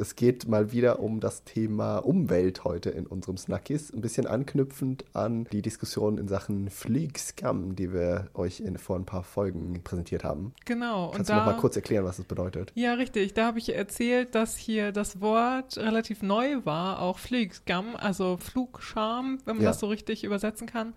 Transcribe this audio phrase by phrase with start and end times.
[0.00, 3.92] Es geht mal wieder um das Thema Umwelt heute in unserem Snackies.
[3.92, 9.04] Ein bisschen anknüpfend an die Diskussion in Sachen Fliegscam, die wir euch in, vor ein
[9.04, 10.54] paar Folgen präsentiert haben.
[10.64, 11.10] Genau.
[11.10, 12.72] Kannst du noch mal kurz erklären, was das bedeutet?
[12.74, 13.34] Ja, richtig.
[13.34, 19.38] Da habe ich erzählt, dass hier das Wort relativ neu war, auch Fliegscam, also Flugscham,
[19.44, 19.70] wenn man Ja.
[19.70, 20.94] das so richtig übersetzen kann.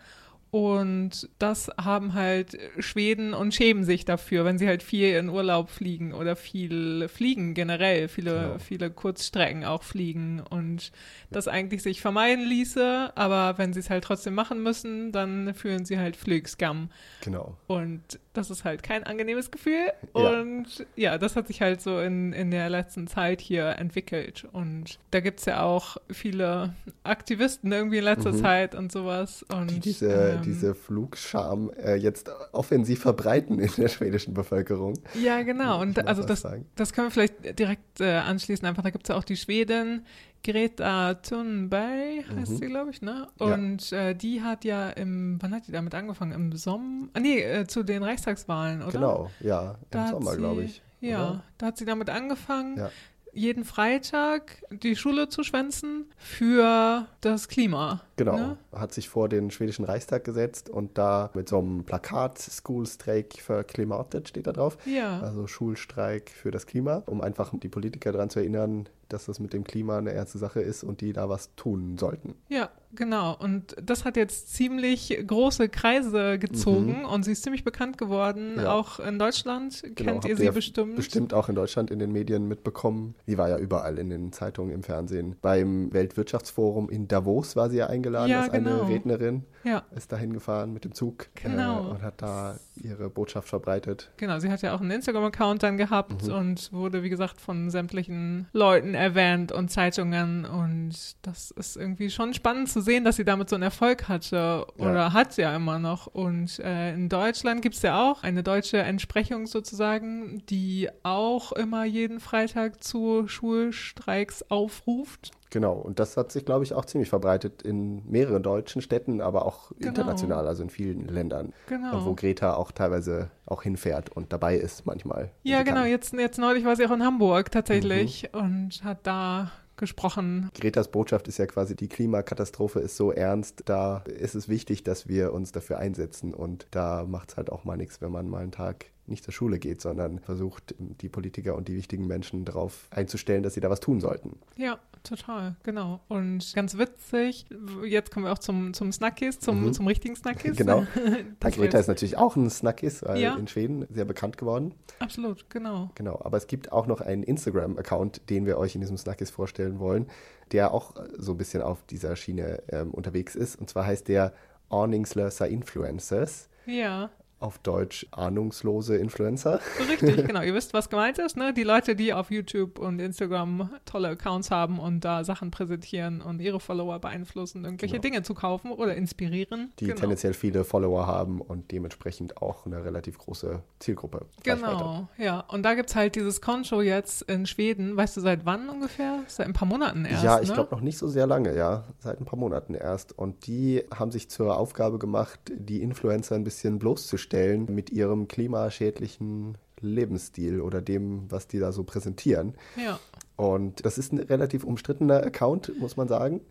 [0.54, 5.72] Und das haben halt Schweden und schämen sich dafür, wenn sie halt viel in Urlaub
[5.72, 8.60] fliegen oder viel fliegen generell, viele, Genau.
[8.60, 10.92] viele Kurzstrecken auch fliegen und
[11.32, 15.86] das eigentlich sich vermeiden ließe, aber wenn sie es halt trotzdem machen müssen, dann fühlen
[15.86, 16.90] sie halt Flugskam.
[17.22, 17.58] Genau.
[17.66, 19.92] Und das ist halt kein angenehmes Gefühl.
[20.16, 20.40] Ja.
[20.40, 24.46] Und ja, das hat sich halt so in, in der letzten Zeit hier entwickelt.
[24.52, 28.38] Und da gibt es ja auch viele Aktivisten irgendwie in letzter Mhm.
[28.38, 29.44] Zeit und sowas.
[29.52, 34.94] Und, Die diese, ähm, diese Flugscham äh, jetzt offensiv verbreiten in der schwedischen Bevölkerung.
[35.22, 35.82] Ja, genau.
[35.82, 38.66] Und also das das, können wir vielleicht direkt äh, anschließen.
[38.68, 40.04] Einfach, da gibt es ja auch die Schwedin
[40.46, 42.58] Greta Thunberg, heißt Mhm.
[42.58, 43.28] sie, glaube ich, ne?
[43.40, 43.54] Ja.
[43.54, 46.34] Und äh, die hat ja im, wann hat die damit angefangen?
[46.34, 47.08] Im Sommer?
[47.14, 48.92] Ah, nee, äh, zu den Reichstagswahlen, oder?
[48.92, 50.82] Genau, ja, im Da Sommer, glaube ich.
[51.00, 51.44] Ja, oder?
[51.58, 52.90] da hat sie damit angefangen, Ja.
[53.34, 58.02] Jeden Freitag die Schule zu schwänzen für das Klima.
[58.16, 58.58] Genau, Ne?
[58.74, 63.42] hat sich vor den schwedischen Reichstag gesetzt und da mit so einem Plakat School Strike
[63.42, 64.78] für Klimatet steht da drauf.
[64.86, 69.40] Ja, Also Schulstreik für das Klima, um einfach die Politiker daran zu erinnern, dass das
[69.40, 72.36] mit dem Klima eine ernste Sache ist und die da was tun sollten.
[72.50, 73.36] ja, genau.
[73.38, 78.60] Und das hat jetzt ziemlich große Kreise gezogen und sie ist ziemlich bekannt geworden, Mhm.
[78.62, 78.74] Ja.
[78.74, 79.82] auch in Deutschland.
[79.82, 80.96] Genau, Kennt ihr habt sie ihr bestimmt?
[80.96, 83.16] Bestimmt auch in Deutschland in den Medien mitbekommen.
[83.28, 85.36] Die war ja überall in den Zeitungen, im Fernsehen.
[85.42, 88.84] Beim Weltwirtschaftsforum in Davos war sie ja eingeladen Ja, als eine genau.
[88.86, 89.44] Rednerin.
[89.64, 91.86] Ja, Ist da hingefahren mit dem Zug Genau.
[91.88, 94.12] äh, und hat da ihre Botschaft verbreitet.
[94.18, 94.40] genau.
[94.40, 96.34] Sie hat ja auch einen Instagram-Account dann gehabt Mhm.
[96.34, 100.46] und wurde, wie gesagt, von sämtlichen Leuten erwähnt und Zeitungen.
[100.46, 104.66] Und das ist irgendwie schon spannend zu sehen, dass sie damit so einen Erfolg hatte
[104.78, 105.14] oder Ja.
[105.14, 106.08] hat ja immer noch.
[106.08, 111.86] Und äh, in Deutschland gibt es ja auch eine deutsche Entsprechung sozusagen, die auch immer
[111.86, 115.32] jeden Freitag zu Schulstreiks aufruft.
[115.54, 119.46] Genau, und das hat sich, glaube ich, auch ziemlich verbreitet in mehreren deutschen Städten, aber
[119.46, 119.90] auch Genau.
[119.90, 121.54] international, also in vielen Ländern.
[121.68, 121.96] Genau.
[122.00, 125.30] Und wo Greta auch teilweise auch hinfährt und dabei ist manchmal.
[125.44, 125.82] Ja, genau.
[125.82, 125.90] kann.
[125.92, 128.40] Jetzt, jetzt neulich war sie auch in Hamburg tatsächlich Mhm.
[128.40, 130.50] und hat da gesprochen.
[130.60, 135.08] Gretas Botschaft ist ja quasi, die Klimakatastrophe ist so ernst, da ist es wichtig, dass
[135.08, 136.34] wir uns dafür einsetzen.
[136.34, 139.34] Und da macht es halt auch mal nichts, wenn man mal einen Tag nicht zur
[139.34, 143.70] Schule geht, sondern versucht, die Politiker und die wichtigen Menschen darauf einzustellen, dass sie da
[143.70, 144.40] was tun sollten.
[144.56, 146.00] Ja, total, genau.
[146.08, 147.46] Und ganz witzig,
[147.86, 149.74] jetzt kommen wir auch zum, zum Snackies, zum, Mhm.
[149.74, 150.56] zum richtigen Snackies.
[150.56, 150.86] Genau.
[151.42, 153.36] Greta ist natürlich auch ein Snackis, weil Ja.
[153.36, 154.74] in Schweden sehr bekannt geworden.
[155.00, 155.90] Absolut, genau.
[155.96, 159.80] Genau, aber es gibt auch noch einen Instagram-Account, den wir euch in diesem Snackis vorstellen
[159.80, 160.08] wollen,
[160.54, 163.58] der auch so ein bisschen auf dieser Schiene ähm, unterwegs ist.
[163.58, 164.34] Und zwar heißt der
[164.70, 167.10] Aningslöser Influencers, Ja,
[167.44, 169.60] auf Deutsch ahnungslose Influencer.
[169.90, 170.42] richtig, genau.
[170.42, 171.54] Ihr wisst, was gemeint ist, ne?
[171.54, 176.40] Die Leute, die auf YouTube und Instagram tolle Accounts haben und da Sachen präsentieren und
[176.40, 178.02] ihre Follower beeinflussen, irgendwelche Genau.
[178.02, 179.74] Dinge zu kaufen oder inspirieren.
[179.80, 180.00] Die genau.
[180.00, 184.26] tendenziell viele Follower haben und dementsprechend auch eine relativ große Zielgruppe.
[184.48, 184.72] Reichweite.
[184.72, 185.42] Genau, ja.
[185.42, 187.98] Und da gibt es halt dieses Konto jetzt in Schweden.
[187.98, 189.24] Weißt du, seit wann ungefähr?
[189.28, 190.56] Seit ein paar Monaten erst, ja, ich ne?
[190.56, 193.18] glaube noch nicht so sehr lange, ja, seit ein paar Monaten erst.
[193.18, 199.58] Und die haben sich zur Aufgabe gemacht, die Influencer ein bisschen bloßzustellen mit ihrem klimaschädlichen
[199.82, 202.56] Lebensstil oder dem, was die da so präsentieren.
[202.76, 203.00] Ja,
[203.36, 206.42] Und das ist ein relativ umstrittener Account, muss man sagen.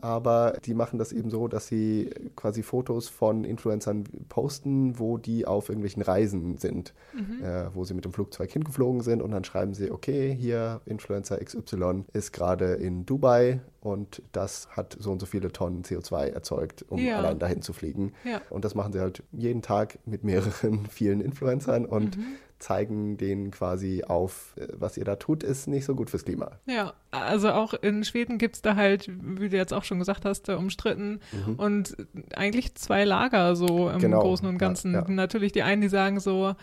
[0.00, 5.46] Aber die machen das eben so, dass sie quasi Fotos von Influencern posten, wo die
[5.46, 7.44] auf irgendwelchen Reisen sind, Mhm.
[7.44, 11.38] äh, wo sie mit dem Flugzeug hingeflogen sind und dann schreiben sie, okay, hier Influencer
[11.44, 16.84] XY ist gerade in Dubai und das hat so und so viele Tonnen CO2 erzeugt,
[16.88, 17.18] um Ja.
[17.18, 18.12] allein dahin zu fliegen.
[18.24, 18.40] ja.
[18.50, 22.24] Und das machen sie halt jeden Tag mit mehreren, vielen Influencern und Mhm.
[22.62, 26.52] Zeigen denen quasi auf, äh, was ihr da tut, ist nicht so gut fürs Klima.
[26.66, 30.24] Ja, also auch in Schweden gibt es da halt, wie du jetzt auch schon gesagt
[30.24, 31.20] hast, äh, umstritten
[31.56, 31.96] und
[32.34, 34.00] eigentlich zwei Lager so im Mhm.
[34.00, 34.94] Genau, Großen und ja, Ganzen.
[34.94, 35.04] ja.
[35.08, 36.54] Natürlich die einen, die sagen so,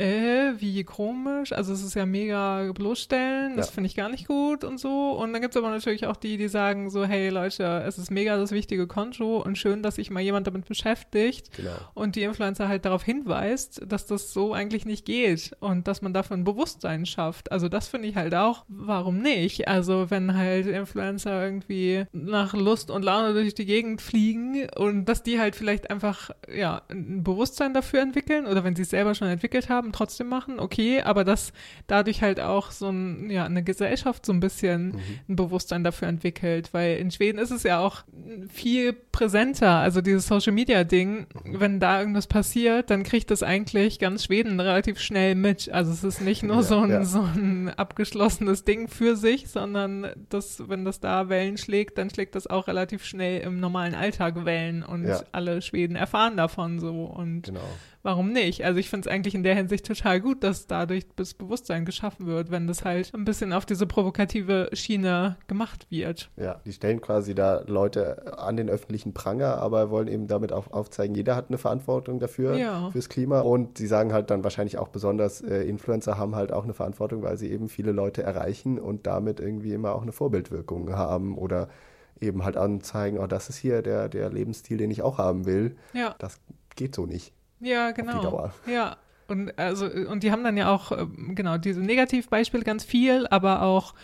[0.00, 3.72] äh, wie komisch, also es ist ja mega bloßstellen, das Ja.
[3.72, 5.12] finde ich gar nicht gut und so.
[5.12, 8.10] Und dann gibt es aber natürlich auch die, die sagen so, hey Leute, es ist
[8.10, 11.70] mega das wichtige Konto und schön, dass sich mal jemand damit beschäftigt Genau.
[11.94, 16.12] und die Influencer halt darauf hinweist, dass das so eigentlich nicht geht und dass man
[16.14, 17.52] dafür ein Bewusstsein schafft.
[17.52, 19.68] Also das finde ich halt auch, warum nicht?
[19.68, 25.22] Also wenn halt Influencer irgendwie nach Lust und Laune durch die Gegend fliegen und dass
[25.22, 29.28] die halt vielleicht einfach ja ein Bewusstsein dafür entwickeln oder wenn sie es selber schon
[29.28, 31.52] entwickelt haben, haben, trotzdem machen, okay, aber dass
[31.86, 35.00] dadurch halt auch so ein, ja, eine Gesellschaft so ein bisschen mhm.
[35.28, 38.04] ein Bewusstsein dafür entwickelt, weil in Schweden ist es ja auch
[38.48, 41.60] viel präsenter, also dieses Social Media Ding, mhm.
[41.60, 45.70] wenn da irgendwas passiert, dann kriegt das eigentlich ganz Schweden relativ schnell mit.
[45.70, 47.04] Also es ist nicht nur ja, so, ein, ja.
[47.04, 52.34] so ein abgeschlossenes Ding für sich, sondern das, wenn das da Wellen schlägt, dann schlägt
[52.34, 55.22] das auch relativ schnell im normalen Alltag Wellen und ja.
[55.32, 57.60] alle Schweden erfahren davon so und genau
[58.02, 58.64] warum nicht?
[58.64, 62.26] Also ich finde es eigentlich in der Hinsicht total gut, dass dadurch das Bewusstsein geschaffen
[62.26, 66.30] wird, wenn das halt ein bisschen auf diese provokative Schiene gemacht wird.
[66.36, 70.70] Ja, die stellen quasi da Leute an den öffentlichen Pranger, aber wollen eben damit auch
[70.72, 72.90] aufzeigen, jeder hat eine Verantwortung dafür, ja.
[72.90, 73.40] fürs Klima.
[73.40, 77.22] Und sie sagen halt dann wahrscheinlich auch besonders, äh, Influencer haben halt auch eine Verantwortung,
[77.22, 81.68] weil sie eben viele Leute erreichen und damit irgendwie immer auch eine Vorbildwirkung haben oder
[82.20, 85.76] eben halt anzeigen, oh, das ist hier der, der Lebensstil, den ich auch haben will.
[85.94, 86.14] Ja.
[86.18, 86.38] Das
[86.76, 87.32] geht so nicht.
[87.60, 88.50] Ja, genau.
[88.66, 88.96] Ja.
[89.28, 93.62] Und also, und die haben dann ja auch, ähm, genau, diese Negativbeispiele ganz viel, aber
[93.62, 93.94] auch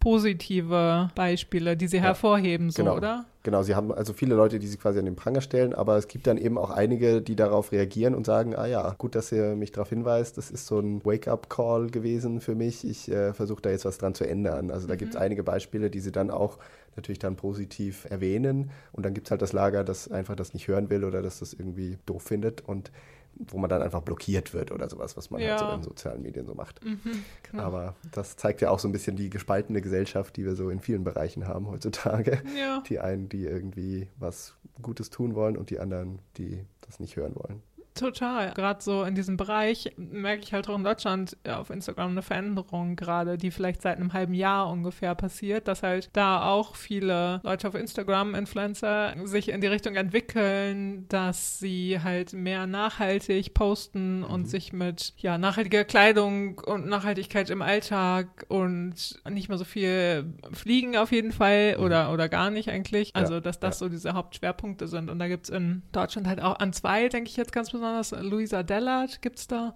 [0.00, 2.96] positive Beispiele, die sie ja, hervorheben, so, genau.
[2.96, 3.26] oder?
[3.42, 6.08] Genau, sie haben also viele Leute, die sich quasi an den Pranger stellen, aber es
[6.08, 9.54] gibt dann eben auch einige, die darauf reagieren und sagen, ah ja, gut, dass ihr
[9.54, 13.70] mich darauf hinweist, das ist so ein Wake-up-Call gewesen für mich, ich äh, versuche da
[13.70, 14.70] jetzt was dran zu ändern.
[14.70, 14.98] Also da mhm.
[14.98, 16.58] gibt es einige Beispiele, die sie dann auch
[16.96, 20.66] natürlich dann positiv erwähnen und dann gibt es halt das Lager, das einfach das nicht
[20.66, 22.90] hören will oder das das irgendwie doof findet und
[23.38, 25.50] wo man dann einfach blockiert wird oder sowas, was man ja.
[25.50, 26.84] halt so in sozialen Medien so macht.
[26.84, 27.62] Mhm, genau.
[27.62, 30.80] Aber das zeigt ja auch so ein bisschen die gespaltene Gesellschaft, die wir so in
[30.80, 32.42] vielen Bereichen haben heutzutage.
[32.58, 32.82] Ja.
[32.88, 37.34] Die einen, die irgendwie was Gutes tun wollen und die anderen, die das nicht hören
[37.34, 37.62] wollen.
[37.96, 38.52] Total.
[38.54, 42.94] Gerade so in diesem Bereich merke ich halt auch in Deutschland auf Instagram eine Veränderung
[42.94, 47.68] gerade, die vielleicht seit einem halben Jahr ungefähr passiert, dass halt da auch viele Leute
[47.68, 54.42] auf Instagram, Influencer, sich in die Richtung entwickeln, dass sie halt mehr nachhaltig posten und
[54.42, 54.46] mhm.
[54.46, 58.94] sich mit ja, nachhaltiger Kleidung und Nachhaltigkeit im Alltag und
[59.28, 61.84] nicht mehr so viel fliegen auf jeden Fall mhm.
[61.84, 63.14] oder, oder gar nicht eigentlich.
[63.14, 63.86] Also, dass das ja.
[63.86, 65.10] so diese Hauptschwerpunkte sind.
[65.10, 67.85] Und da gibt es in Deutschland halt auch an zwei, denke ich jetzt ganz besonders
[67.86, 69.74] besonders Luisa Dellert gibt es da.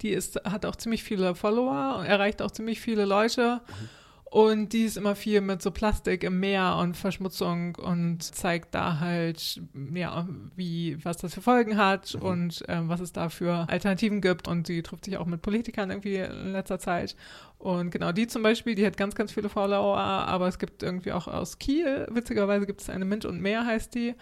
[0.00, 3.60] Die ist, hat auch ziemlich viele Follower und erreicht auch ziemlich viele Leute.
[3.66, 3.88] Mhm.
[4.24, 8.98] Und die ist immer viel mit so Plastik im Meer und Verschmutzung und zeigt da
[8.98, 9.60] halt,
[9.92, 10.26] ja,
[10.56, 12.22] wie, was das für Folgen hat mhm.
[12.22, 14.48] und äh, was es da für Alternativen gibt.
[14.48, 17.14] Und sie trifft sich auch mit Politikern irgendwie in letzter Zeit.
[17.58, 21.12] Und genau die zum Beispiel, die hat ganz, ganz viele Follower, aber es gibt irgendwie
[21.12, 24.14] auch aus Kiel, witzigerweise gibt es eine Mint und Meer heißt die.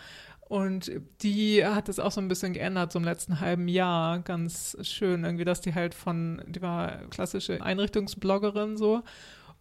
[0.50, 0.90] Und
[1.22, 4.18] die hat es auch so ein bisschen geändert, so im letzten halben Jahr.
[4.18, 9.04] Ganz schön, irgendwie, dass die halt von, die war klassische Einrichtungsbloggerin so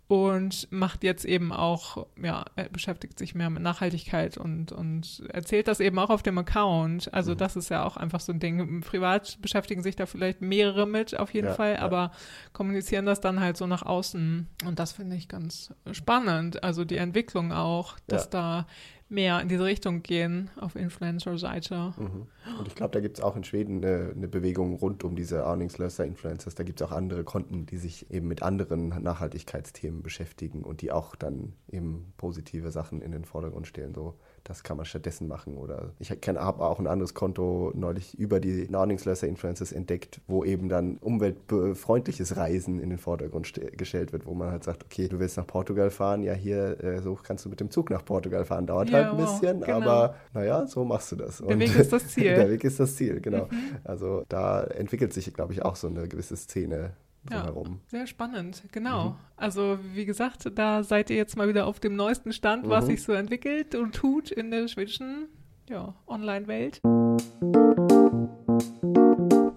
[0.08, 5.80] und macht jetzt eben auch, ja, beschäftigt sich mehr mit Nachhaltigkeit und, und erzählt das
[5.80, 7.14] eben auch auf dem Account.
[7.14, 7.38] Also mhm.
[7.38, 8.82] das ist ja auch einfach so ein Ding.
[8.82, 11.82] Privat beschäftigen sich da vielleicht mehrere mit, auf jeden ja, Fall, ja.
[11.82, 12.10] aber
[12.52, 14.48] kommunizieren das dann halt so nach außen.
[14.66, 16.64] Und das finde ich ganz spannend.
[16.64, 18.30] Also die Entwicklung auch, dass ja.
[18.32, 18.68] da
[19.10, 21.94] mehr in diese Richtung gehen auf Influencer-Seite.
[21.98, 22.28] Mhm.
[22.60, 25.46] Und ich glaube, da gibt es auch in Schweden eine, eine, Bewegung rund um diese
[25.46, 26.56] Ahnungslöser-Influencers.
[26.56, 30.92] Da gibt es auch andere Konten, die sich eben mit anderen Nachhaltigkeitsthemen beschäftigen und die
[30.92, 33.94] auch dann eben positive Sachen in den Vordergrund stellen.
[33.94, 35.58] So das kann man stattdessen machen.
[35.58, 40.70] Oder ich habe auch ein anderes Konto neulich über die Nahrungslöser Influencers entdeckt, wo eben
[40.70, 45.38] dann umweltfreundliches Reisen in den Vordergrund gestellt wird, wo man halt sagt, okay, du willst
[45.38, 48.66] nach Portugal fahren, ja hier, äh, so kannst du mit dem Zug nach Portugal fahren.
[48.66, 49.78] Dauert ja, halt ein bisschen, genau.
[49.78, 51.38] aber naja, so machst du das.
[51.38, 52.36] Der Und Weg ist das Ziel.
[52.36, 53.46] der Weg ist das Ziel, genau.
[53.46, 53.78] Mhm.
[53.84, 56.92] Also da entwickelt sich, glaube ich, auch so eine gewisse Szene
[57.26, 57.68] drumherum.
[57.68, 59.10] Ja, sehr spannend, genau.
[59.10, 59.16] Mhm.
[59.36, 62.70] Also wie gesagt, da seid ihr jetzt mal wieder auf dem neuesten Stand, mhm.
[62.70, 65.28] was sich so entwickelt und tut in der schwedischen
[65.70, 66.82] ja, Online-Welt.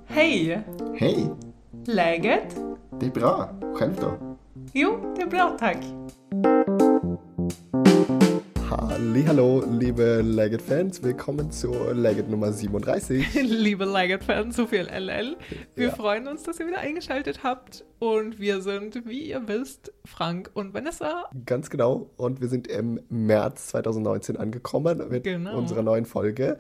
[0.06, 0.58] Hey!
[0.94, 1.30] Hej!
[1.86, 2.56] Läget?
[3.00, 3.48] Det är bra.
[3.74, 4.36] Själv då?
[4.72, 6.01] Jo, det är bra tack.
[8.74, 13.34] Hallo, liebe Legit-Fans, willkommen zur Legit Nummer 37.
[13.42, 15.36] liebe Legit-Fans, so viel LL.
[15.74, 15.94] Wir ja.
[15.94, 20.72] freuen uns, dass ihr wieder eingeschaltet habt und wir sind, wie ihr wisst, Frank und
[20.72, 21.26] Vanessa.
[21.44, 25.58] Ganz genau und wir sind im März 2019 angekommen mit genau.
[25.58, 26.56] unserer neuen Folge.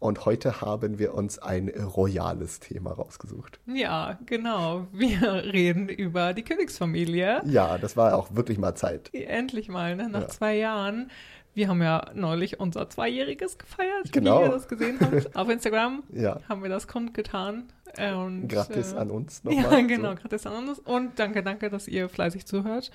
[0.00, 3.58] Und heute haben wir uns ein royales Thema rausgesucht.
[3.64, 4.86] Ja, genau.
[4.92, 7.40] Wir reden über die Königsfamilie.
[7.46, 9.08] Ja, das war auch wirklich mal Zeit.
[9.14, 10.10] Endlich mal, ne?
[10.10, 10.28] nach ja.
[10.28, 11.10] zwei Jahren.
[11.54, 14.40] Wir haben ja neulich unser Zweijähriges gefeiert, genau.
[14.40, 15.36] wie ihr das gesehen habt.
[15.36, 16.40] Auf Instagram ja.
[16.48, 17.64] haben wir das kundgetan.
[17.96, 19.80] Und, gratis äh, an uns nochmal.
[19.80, 20.16] Ja, genau, so.
[20.16, 20.78] gratis an uns.
[20.80, 22.90] Und danke, danke, dass ihr fleißig zuhört.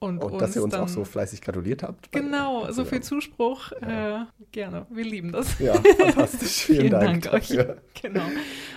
[0.00, 2.12] Und, und dass ihr uns auch so fleißig gratuliert habt.
[2.12, 3.72] Genau, so viel Zuspruch.
[3.82, 4.22] Ja.
[4.22, 5.58] Äh, gerne, wir lieben das.
[5.58, 6.64] Ja, fantastisch.
[6.64, 7.58] Vielen, Vielen Dank, Dank euch.
[8.00, 8.22] Genau.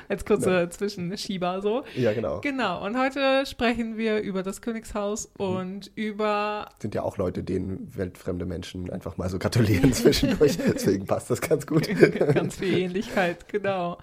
[0.10, 0.70] Als kurze ja.
[0.72, 1.84] Zwischenschieber so.
[1.96, 2.42] Ja, genau.
[2.42, 5.46] Genau, und heute sprechen wir über das Königshaus mhm.
[5.46, 6.70] und über.
[6.80, 10.58] Sind ja auch Leute, denen weltfremde Menschen einfach mal so gratulieren zwischendurch.
[10.58, 11.88] Deswegen passt das ganz gut.
[12.34, 14.00] ganz viel Ähnlichkeit, genau.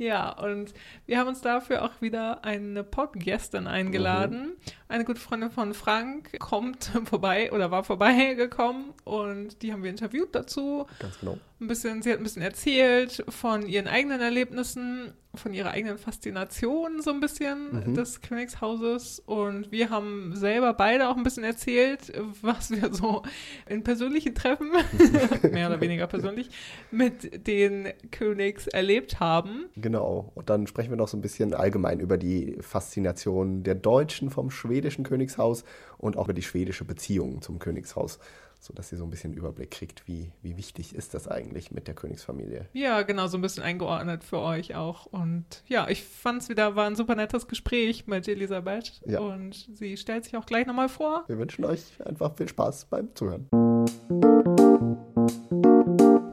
[0.00, 0.72] Ja, und
[1.04, 4.44] wir haben uns dafür auch wieder eine Podcastin eingeladen.
[4.44, 4.52] Mhm.
[4.88, 10.34] Eine gute Freundin von Frank kommt vorbei oder war vorbeigekommen und die haben wir interviewt
[10.34, 10.86] dazu.
[11.00, 11.36] Ganz genau.
[11.60, 17.02] Ein bisschen, sie hat ein bisschen erzählt von ihren eigenen Erlebnissen, von ihrer eigenen Faszination
[17.02, 17.94] so ein bisschen mhm.
[17.94, 23.22] des Königshauses und wir haben selber beide auch ein bisschen erzählt, was wir so
[23.68, 24.70] in persönlichen Treffen,
[25.52, 26.48] mehr oder weniger persönlich,
[26.90, 29.66] mit den Königs erlebt haben.
[29.76, 30.32] Genau.
[30.34, 34.50] Und dann sprechen wir noch so ein bisschen allgemein über die Faszination der Deutschen vom
[34.50, 35.64] schwedischen Königshaus
[35.98, 38.18] und auch über die schwedische Beziehung zum Königshaus
[38.60, 41.94] sodass ihr so ein bisschen Überblick kriegt, wie, wie wichtig ist das eigentlich mit der
[41.94, 42.66] Königsfamilie.
[42.72, 45.06] Ja, genau, so ein bisschen eingeordnet für euch auch.
[45.06, 49.00] Und ja, ich fand es wieder, war ein super nettes Gespräch mit Elisabeth.
[49.06, 49.20] Ja.
[49.20, 51.24] Und sie stellt sich auch gleich nochmal vor.
[51.26, 53.48] Wir wünschen euch einfach viel Spaß beim Zuhören.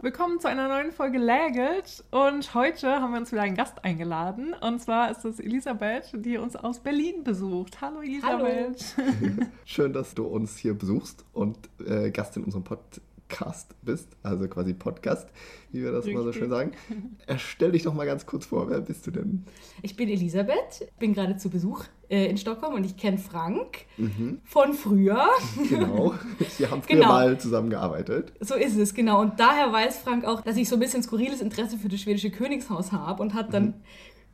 [0.07, 4.53] Willkommen zu einer neuen Folge Läget und heute haben wir uns wieder einen Gast eingeladen
[4.53, 7.81] und zwar ist es Elisabeth, die uns aus Berlin besucht.
[7.81, 8.95] Hallo Elisabeth.
[8.95, 9.47] Hallo.
[9.65, 14.47] Schön, dass du uns hier besuchst und äh, Gast in unserem Podcast Cast bist, also
[14.47, 15.27] quasi Podcast,
[15.71, 16.15] wie wir das Richtig.
[16.15, 16.71] mal so schön sagen.
[17.37, 19.45] Stell dich doch mal ganz kurz vor, wer bist du denn?
[19.81, 24.39] Ich bin Elisabeth, bin gerade zu Besuch äh, in Stockholm und ich kenne Frank mhm.
[24.43, 25.27] von früher.
[25.69, 26.13] Genau,
[26.57, 27.07] wir haben früher genau.
[27.07, 28.33] mal zusammengearbeitet.
[28.39, 29.21] So ist es, genau.
[29.21, 32.31] Und daher weiß Frank auch, dass ich so ein bisschen skurriles Interesse für das schwedische
[32.31, 33.73] Königshaus habe und hat dann mhm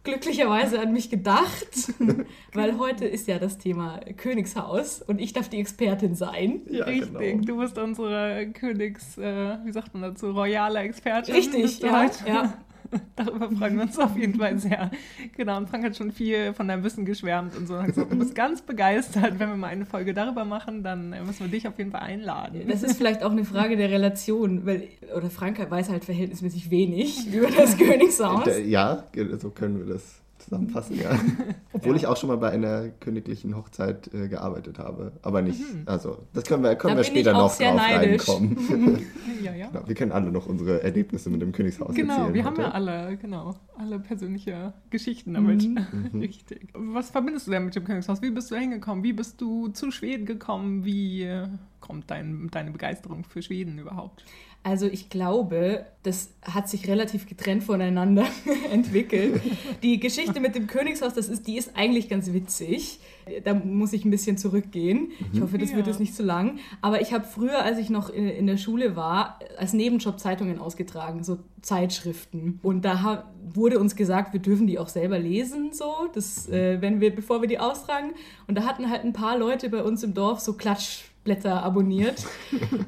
[0.04, 1.94] glücklicherweise an mich gedacht,
[2.54, 6.62] weil heute ist ja das Thema Königshaus und ich darf die Expertin sein.
[6.70, 7.46] Ja, Richtig, genau.
[7.46, 11.34] du bist unsere Königs, äh, wie sagt man dazu, royale Expertin.
[11.36, 12.54] Richtig, ja, ja.
[13.16, 14.92] Darüber freuen wir uns auf jeden Fall sehr.
[15.36, 17.76] Genau, und Frank hat schon viel von deinem Wissen geschwärmt und so.
[17.76, 19.40] Und gesagt, du bist ganz begeistert.
[19.40, 22.62] Wenn wir mal eine Folge darüber machen, dann müssen wir dich auf jeden Fall einladen.
[22.68, 27.28] Das ist vielleicht auch eine Frage der Relation, weil, oder Frank weiß halt verhältnismäßig wenig
[27.34, 28.48] über das Königshaus.
[28.66, 29.04] Ja,
[29.40, 30.23] so können wir das
[30.54, 31.10] zusammenfassen, ja.
[31.74, 31.98] Obwohl ja.
[31.98, 35.14] ich auch schon mal bei einer königlichen Hochzeit äh, gearbeitet habe.
[35.22, 35.84] Aber nicht, mhm.
[35.86, 38.28] also das können wir, können wir später noch drauf neidisch.
[38.28, 39.06] reinkommen.
[39.44, 39.68] ja, ja.
[39.68, 42.34] Genau, wir können alle noch unsere Erlebnisse mit dem Königshaus genau, erzählen.
[42.34, 42.64] Genau, wir heute.
[42.64, 45.64] haben ja alle, genau, alle persönliche Geschichten damit.
[45.64, 46.10] Mhm.
[46.20, 46.70] Richtig.
[46.74, 48.22] Was verbindest du denn mit dem Königshaus?
[48.22, 49.04] Wie bist du hingekommen?
[49.04, 50.86] Wie bist du zu Schweden gekommen?
[50.86, 51.48] Wie äh,
[51.80, 54.24] kommt dein, deine Begeisterung für Schweden überhaupt?
[54.66, 58.26] Also ich glaube, das hat sich relativ getrennt voneinander
[58.72, 59.42] entwickelt.
[59.84, 63.00] Die Geschichte mit dem Königshaus, das ist, die ist eigentlich ganz witzig.
[63.44, 65.12] Da muss ich ein bisschen zurückgehen.
[65.34, 65.76] Ich hoffe, das ja.
[65.76, 66.60] wird jetzt nicht zu lang.
[66.82, 70.60] Aber ich habe früher, als ich noch in, in, der Schule war, als Nebenjob Zeitungen
[70.60, 72.60] ausgetragen, so Zeitschriften.
[72.64, 77.02] Und da wurde uns gesagt, wir dürfen die auch selber lesen, so, das, äh, wenn
[77.02, 78.12] wir, bevor wir die austragen.
[78.48, 82.26] Und da hatten halt ein paar Leute bei uns im Dorf so Klatsch Blätter abonniert.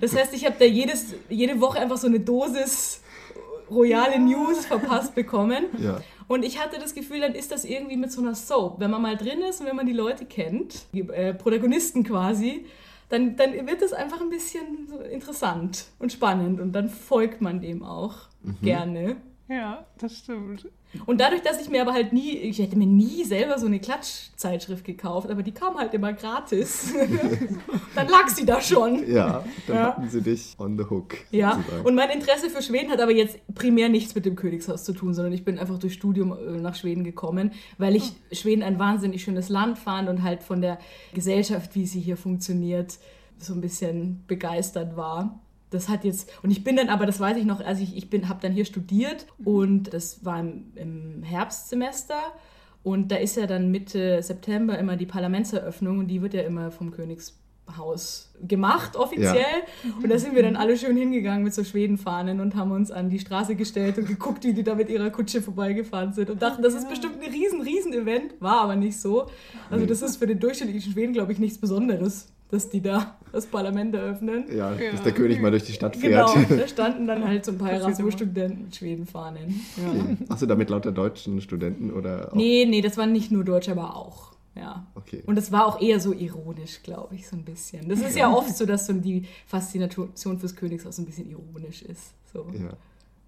[0.01, 3.01] Das heißt, ich habe da jedes, jede Woche einfach so eine Dosis
[3.69, 5.65] royale News verpasst bekommen.
[5.79, 6.01] Ja.
[6.27, 8.79] Und ich hatte das Gefühl, dann ist das irgendwie mit so einer Soap.
[8.79, 12.65] Wenn man mal drin ist und wenn man die Leute kennt, die äh, Protagonisten quasi,
[13.09, 17.61] dann, dann wird es einfach ein bisschen so interessant und spannend und dann folgt man
[17.61, 18.57] dem auch mhm.
[18.61, 19.15] gerne.
[19.47, 20.67] Ja, das stimmt.
[21.05, 23.79] Und dadurch, dass ich mir aber halt nie, ich hätte mir nie selber so eine
[23.79, 26.93] Klatschzeitschrift gekauft, aber die kam halt immer gratis.
[27.95, 29.09] dann lag sie da schon.
[29.11, 29.83] Ja, dann ja.
[29.83, 31.15] hatten sie dich on the hook.
[31.31, 31.85] Ja, sozusagen.
[31.85, 35.13] und mein Interesse für Schweden hat aber jetzt primär nichts mit dem Königshaus zu tun,
[35.13, 38.13] sondern ich bin einfach durch Studium äh, nach Schweden gekommen, weil ich.
[38.31, 40.77] Schweden ein wahnsinnig schönes Land fand und halt von der
[41.13, 42.97] Gesellschaft, wie sie hier funktioniert,
[43.37, 47.37] so ein bisschen begeistert war das hat jetzt, und ich bin dann, aber das weiß
[47.37, 51.23] ich noch, also ich, ich bin, habe dann hier studiert und das war im, im
[51.23, 52.19] Herbstsemester
[52.83, 56.69] und da ist ja dann Mitte September immer die Parlamentseröffnung und die wird ja immer
[56.69, 59.63] vom Königshaus gemacht, offiziell.
[59.83, 59.89] Ja.
[60.03, 63.09] Und da sind wir dann alle schön hingegangen mit so Schwedenfahnen und haben uns an
[63.09, 66.61] die Straße gestellt und geguckt, wie die da mit ihrer Kutsche vorbeigefahren sind und dachten,
[66.61, 68.39] das ist bestimmt ein riesen, riesen Event.
[68.39, 69.25] War aber nicht so.
[69.71, 73.45] Also das ist für den durchschnittlichen Schweden, glaube ich, nichts Besonderes dass die da das
[73.45, 74.45] Parlament eröffnen.
[74.49, 76.33] Ja, ja, dass der König mal durch die Stadt fährt.
[76.33, 79.61] Genau, da standen dann halt so ein paar Erasmus-Studenten Schwedenfahnen.
[79.77, 79.91] Ja.
[79.91, 80.17] Okay.
[80.29, 82.35] Achso, damit lauter deutschen Studenten oder auch?
[82.35, 84.31] Nee, nee, das waren nicht nur Deutsche, aber auch.
[84.55, 84.87] Ja.
[84.95, 85.21] Okay.
[85.25, 87.89] Und das war auch eher so ironisch, glaube ich, so ein bisschen.
[87.89, 91.81] Das ist ja oft so, dass so die Faszination fürs Königshaus so ein bisschen ironisch
[91.81, 92.13] ist.
[92.31, 92.47] So.
[92.53, 92.69] Ja.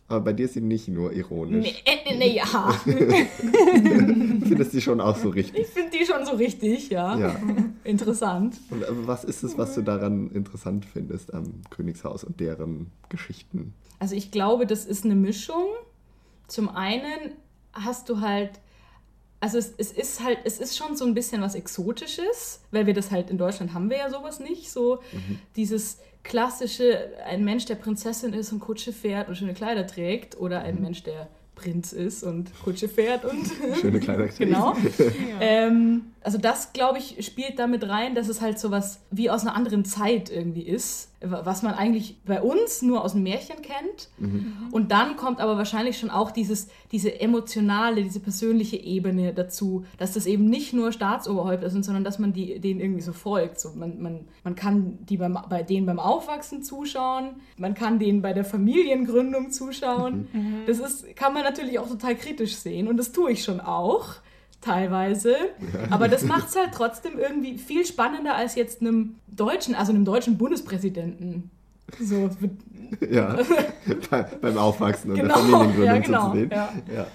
[0.10, 1.84] Aber bei dir ist sie nicht nur ironisch.
[1.86, 2.46] Nee, äh, nee, ja.
[2.84, 5.60] Findest du die schon auch so richtig?
[5.60, 7.18] Ich finde die schon so richtig, ja.
[7.18, 7.36] Ja.
[7.84, 8.58] Interessant.
[8.70, 13.74] Und äh, was ist es, was du daran interessant findest am Königshaus und deren Geschichten?
[14.00, 15.66] Also ich glaube, das ist eine Mischung.
[16.48, 17.34] Zum einen
[17.74, 18.52] hast du halt,
[19.42, 22.94] also es, es ist halt, es ist schon so ein bisschen was Exotisches, weil wir
[22.94, 24.72] das halt in Deutschland haben wir ja sowas nicht.
[24.72, 25.00] So
[25.58, 25.98] dieses
[26.28, 30.82] klassische, ein Mensch, der Prinzessin ist und Kutsche fährt und schöne Kleider trägt, oder ein
[30.82, 34.28] Mensch, der Prinz ist und Kutsche fährt und Schöne Kleider.
[34.28, 34.76] genau.
[35.40, 39.56] Ähm, also das, glaube ich, spielt damit rein, dass es halt sowas wie aus einer
[39.56, 44.10] anderen Zeit irgendwie ist, was man eigentlich bei uns nur aus dem Märchen kennt.
[44.72, 50.14] Und dann kommt aber wahrscheinlich schon auch dieses, diese emotionale, diese persönliche Ebene dazu, dass
[50.14, 53.60] das eben nicht nur Staatsoberhäupter sind, sondern dass man die, denen irgendwie so folgt.
[53.60, 58.22] So, man, man, man kann die beim, bei denen beim Aufwachsen zuschauen, man kann denen
[58.22, 60.28] bei der Familiengründung zuschauen.
[60.68, 64.16] Das ist, kann man natürlich auch total kritisch sehen und das tue ich schon auch
[64.68, 65.36] teilweise.
[65.90, 70.06] Aber das macht es halt trotzdem irgendwie viel spannender als jetzt einem deutschen, also einem
[70.06, 71.50] deutschen Bundespräsidenten.
[72.00, 72.30] So,
[73.10, 73.38] Ja,
[74.10, 76.52] Bei, beim Aufwachsen und Genau, der Familiengründung ja, genau, zuzusehen.
[76.52, 76.70] ja.
[76.94, 77.08] Ja.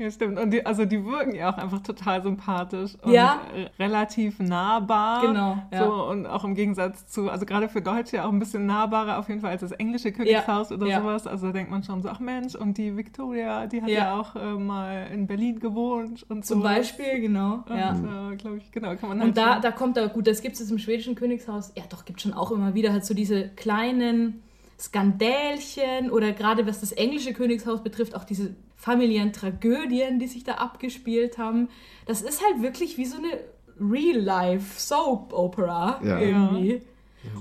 [0.00, 0.38] Ja, stimmt.
[0.38, 3.40] Und die, also die wirken ja auch einfach total sympathisch und Ja.
[3.78, 5.20] relativ nahbar.
[5.26, 5.84] Genau, ja.
[5.86, 9.18] So, und auch im Gegensatz zu, also gerade für Deutsche ja auch ein bisschen nahbarer
[9.18, 11.00] auf jeden Fall als das englische Königshaus oder ja.
[11.00, 11.26] sowas.
[11.26, 14.34] Also da denkt man schon so, ach Mensch, und die Victoria, die hat ja, auch
[14.36, 16.64] äh, mal in Berlin gewohnt und zum so.
[16.64, 17.62] Beispiel, genau.
[17.68, 18.30] Und, Ja.
[18.32, 20.40] äh, glaube ich, genau, kann man halt Und da, schon- da kommt da, gut, das
[20.40, 23.48] gibt es im schwedischen Königshaus, ja doch, gibt schon auch immer wieder halt so diese
[23.50, 24.42] kleinen
[24.78, 30.54] Skandälchen oder gerade was das englische Königshaus betrifft, auch diese familiären Tragödien, die sich da
[30.54, 31.68] abgespielt haben.
[32.06, 33.28] Das ist halt wirklich wie so eine
[34.70, 36.18] Real-Life-Soap-Opera Ja.
[36.20, 36.82] irgendwie.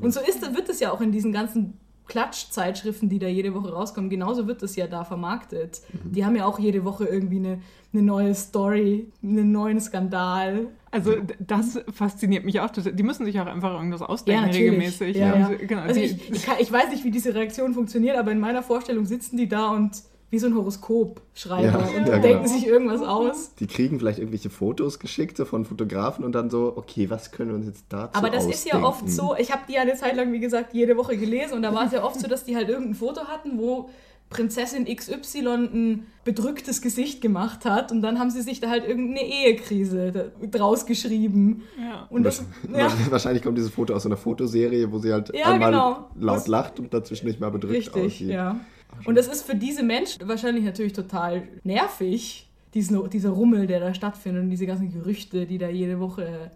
[0.02, 1.78] Und so ist, wird es ja auch in diesen ganzen
[2.08, 5.82] Klatschzeitschriften, die da jede Woche rauskommen, genauso wird es ja da vermarktet.
[6.04, 7.62] Die haben ja auch jede Woche irgendwie eine,
[7.94, 10.68] eine neue Story, einen neuen Skandal.
[10.92, 12.72] Also das fasziniert mich auch.
[12.72, 14.66] Die müssen sich auch einfach irgendwas ausdenken natürlich.
[14.72, 15.16] regelmäßig.
[15.18, 15.48] Ja, ja.
[15.50, 18.40] sie- Genau, Also ich, ich, kann, ich weiß nicht, wie diese Reaktion funktioniert, aber in
[18.40, 20.02] meiner Vorstellung sitzen die da und
[20.32, 22.48] wie so ein Horoskopschreiber Ja, und ja, denken genau.
[22.56, 23.56] sich irgendwas aus.
[23.56, 27.50] Die kriegen vielleicht irgendwelche Fotos geschickt so von Fotografen und dann so, okay, was können
[27.50, 28.86] wir uns jetzt dazu Aber das ist ja ausdenken?
[28.86, 31.64] oft so, ich habe die ja eine Zeit lang, wie gesagt, jede Woche gelesen und
[31.64, 33.90] da war es ja oft so, dass die halt irgendein Foto hatten, wo
[34.30, 39.28] Prinzessin XY ein bedrücktes Gesicht gemacht hat und dann haben sie sich da halt irgendeine
[39.28, 41.64] Ehekrise draus geschrieben.
[41.82, 42.06] ja.
[42.12, 45.46] Und das, ja, Wahrscheinlich kommt dieses Foto aus so einer Fotoserie, wo sie halt Ja,
[45.48, 46.10] einmal genau.
[46.20, 48.30] laut Das- lacht und dazwischen nicht mal bedrückt richtig, aussieht.
[48.30, 48.60] ja.
[49.06, 53.94] Und das ist für diese Menschen wahrscheinlich natürlich total nervig, diesen, dieser Rummel, der da
[53.94, 56.52] stattfindet und diese ganzen Gerüchte, die da jede Woche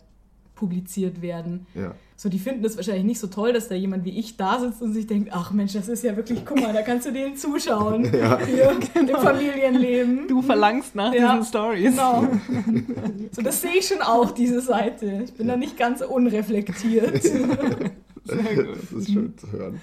[0.56, 1.66] publiziert werden.
[1.74, 1.96] Ja.
[2.16, 4.82] So, die finden das wahrscheinlich nicht so toll, dass da jemand wie ich da sitzt
[4.82, 7.36] und sich denkt, ach Mensch, das ist ja wirklich, guck mal, da kannst du denen
[7.36, 8.04] zuschauen.
[8.14, 8.40] Ja.
[8.46, 10.28] Hier, im Familienleben.
[10.28, 11.90] Du verlangst nach Ja, diesen Stories.
[11.92, 12.28] Genau.
[13.32, 15.24] So, das sehe ich schon auch, diese Seite.
[15.26, 17.24] Ich bin da nicht ganz unreflektiert.
[17.24, 18.78] Sehr gut.
[18.80, 19.82] Das ist schön zu hören.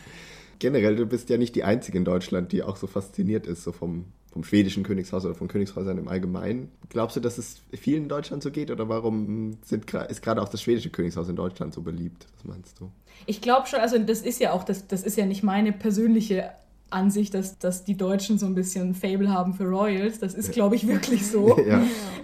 [0.60, 3.72] Generell, du bist ja nicht die Einzige in Deutschland, die auch so fasziniert ist, so
[3.72, 6.70] vom, vom schwedischen Königshaus oder von Königshäusern im Allgemeinen.
[6.88, 10.48] Glaubst du, dass es vielen in Deutschland so geht oder warum sind, ist gerade auch
[10.48, 12.26] das schwedische Königshaus in Deutschland so beliebt?
[12.36, 12.90] Was meinst du?
[13.26, 16.50] Ich glaube schon, also das ist ja auch, das, das ist ja nicht meine persönliche
[16.90, 20.18] Ansicht, dass, dass die Deutschen so ein bisschen ein Fable haben für Royals.
[20.18, 21.58] Das ist, glaube ich, wirklich so.
[21.66, 21.82] Ja,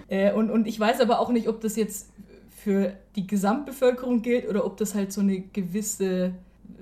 [0.09, 2.07] Äh, und, und ich weiß aber auch nicht, ob das jetzt
[2.49, 6.33] für die Gesamtbevölkerung gilt oder ob das halt so eine gewisse,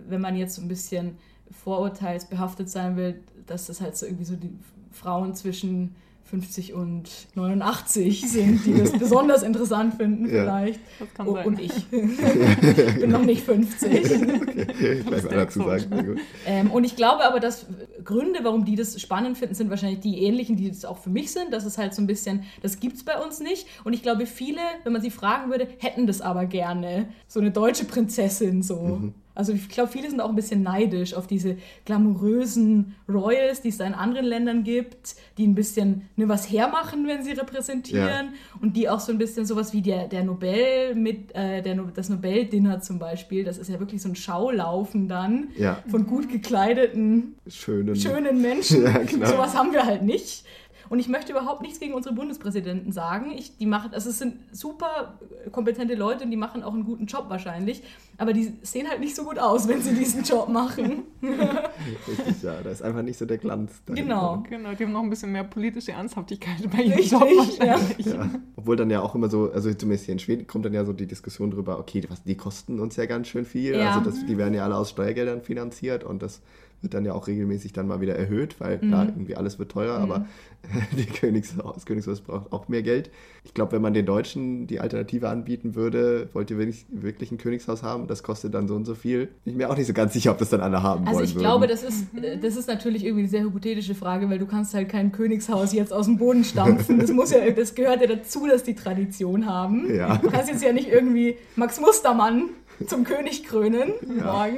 [0.08, 1.18] wenn man jetzt so ein bisschen
[1.52, 4.52] vorurteilsbehaftet sein will, dass das halt so irgendwie so die
[4.92, 10.42] Frauen zwischen 50 und 89 sind, die das besonders interessant finden Ja.
[10.44, 10.80] vielleicht.
[11.00, 11.46] Das kann Oh, sein.
[11.46, 13.92] und ich bin noch nicht 50.
[15.06, 16.20] gleich mal dazu sagen.
[16.48, 17.68] Ähm, und ich glaube aber, dass
[18.04, 21.32] Gründe, warum die das spannend finden, sind wahrscheinlich die ähnlichen, die das auch für mich
[21.32, 21.54] sind.
[21.54, 23.68] Das ist halt so ein bisschen, das gibt es bei uns nicht.
[23.84, 27.08] Und ich glaube, viele, wenn man sie fragen würde, hätten das aber gerne.
[27.28, 29.12] So eine deutsche Prinzessin so.
[29.36, 33.78] Also ich glaube, viele sind auch ein bisschen neidisch auf diese glamourösen Royals, die es
[33.78, 38.30] da in anderen Ländern gibt, die ein bisschen ne, was hermachen, wenn sie repräsentieren
[38.62, 42.10] und die auch so ein bisschen sowas wie der, der Nobel mit äh, der, das
[42.10, 47.36] Nobel-Dinner zum Beispiel, das ist ja wirklich so ein Schaulaufen dann Ja, von gut gekleideten,
[47.48, 47.96] schönen.
[47.96, 48.84] schönen Menschen.
[48.86, 49.26] Ja, genau.
[49.26, 50.46] Sowas haben wir halt nicht.
[50.90, 53.32] Und ich möchte überhaupt nichts gegen unsere Bundespräsidenten sagen.
[53.32, 55.20] Ich, die machen, also es sind super
[55.52, 57.84] kompetente Leute und die machen auch einen guten Job wahrscheinlich.
[58.18, 61.04] Aber die sehen halt nicht so gut aus, wenn sie diesen Job machen.
[61.22, 62.62] Richtig, ja.
[62.64, 63.82] Da ist einfach nicht so der Glanz.
[63.86, 64.04] dahinter.
[64.04, 64.44] Genau.
[64.50, 67.38] Genau, die haben noch ein bisschen mehr politische Ernsthaftigkeit bei ihrem Richtig, Job ja.
[67.38, 68.06] wahrscheinlich.
[68.06, 68.30] Ja.
[68.56, 70.94] Obwohl dann ja auch immer so, also zumindest hier in Schweden kommt dann ja so
[70.94, 73.76] die Diskussion drüber, okay, was, die kosten uns ja ganz schön viel.
[73.76, 73.92] Ja.
[73.92, 76.42] Also das, die werden ja alle aus Steuergeldern finanziert und das
[76.86, 78.88] wird dann ja auch regelmäßig dann mal wieder erhöht, weil mhm.
[78.88, 80.12] klar, irgendwie alles wird teurer, mhm.
[80.12, 80.26] aber
[80.98, 83.12] die Königshaus, das Königshaus braucht auch mehr Geld.
[83.44, 87.38] Ich glaube, wenn man den Deutschen die Alternative anbieten würde, wollt ihr wirklich, wirklich ein
[87.38, 89.30] Königshaus haben, das kostet dann so und so viel.
[89.44, 91.24] Ich bin mir auch nicht so ganz sicher, ob das dann alle haben also wollen
[91.24, 91.44] Also ich würden.
[91.44, 92.08] glaube, das ist,
[92.42, 95.92] das ist natürlich irgendwie eine sehr hypothetische Frage, weil du kannst halt kein Königshaus jetzt
[95.92, 97.00] aus dem Boden stampfen.
[97.00, 99.94] Das muss ja, das gehört ja dazu, dass die Tradition haben.
[99.94, 100.18] Ja.
[100.18, 102.50] Du kannst jetzt ja nicht irgendwie Max Mustermann
[102.88, 104.24] zum König krönen ja.
[104.24, 104.58] morgen.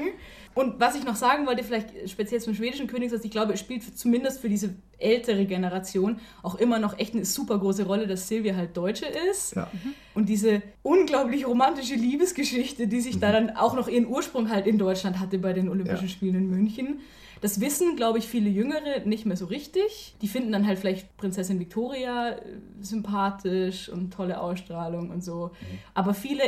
[0.57, 3.95] Und was ich noch sagen wollte, vielleicht speziell zum schwedischen Königshaus, ich glaube, es spielt
[3.95, 8.55] zumindest für diese ältere Generation auch immer noch echt eine super große Rolle, dass Silvia
[8.55, 9.55] halt Deutsche ist.
[9.55, 9.69] Ja.
[10.15, 13.19] Und diese unglaublich romantische Liebesgeschichte, die sich mhm.
[13.19, 16.11] da dann auch noch ihren Ursprung halt in Deutschland hatte bei den Olympischen ja.
[16.11, 17.01] Spielen in München.
[17.39, 20.15] Das wissen, glaube ich, viele Jüngere nicht mehr so richtig.
[20.23, 22.39] Die finden dann halt vielleicht Prinzessin Victoria äh,
[22.81, 25.51] sympathisch und tolle Ausstrahlung und so.
[25.51, 25.77] Mhm.
[25.93, 26.41] Aber viele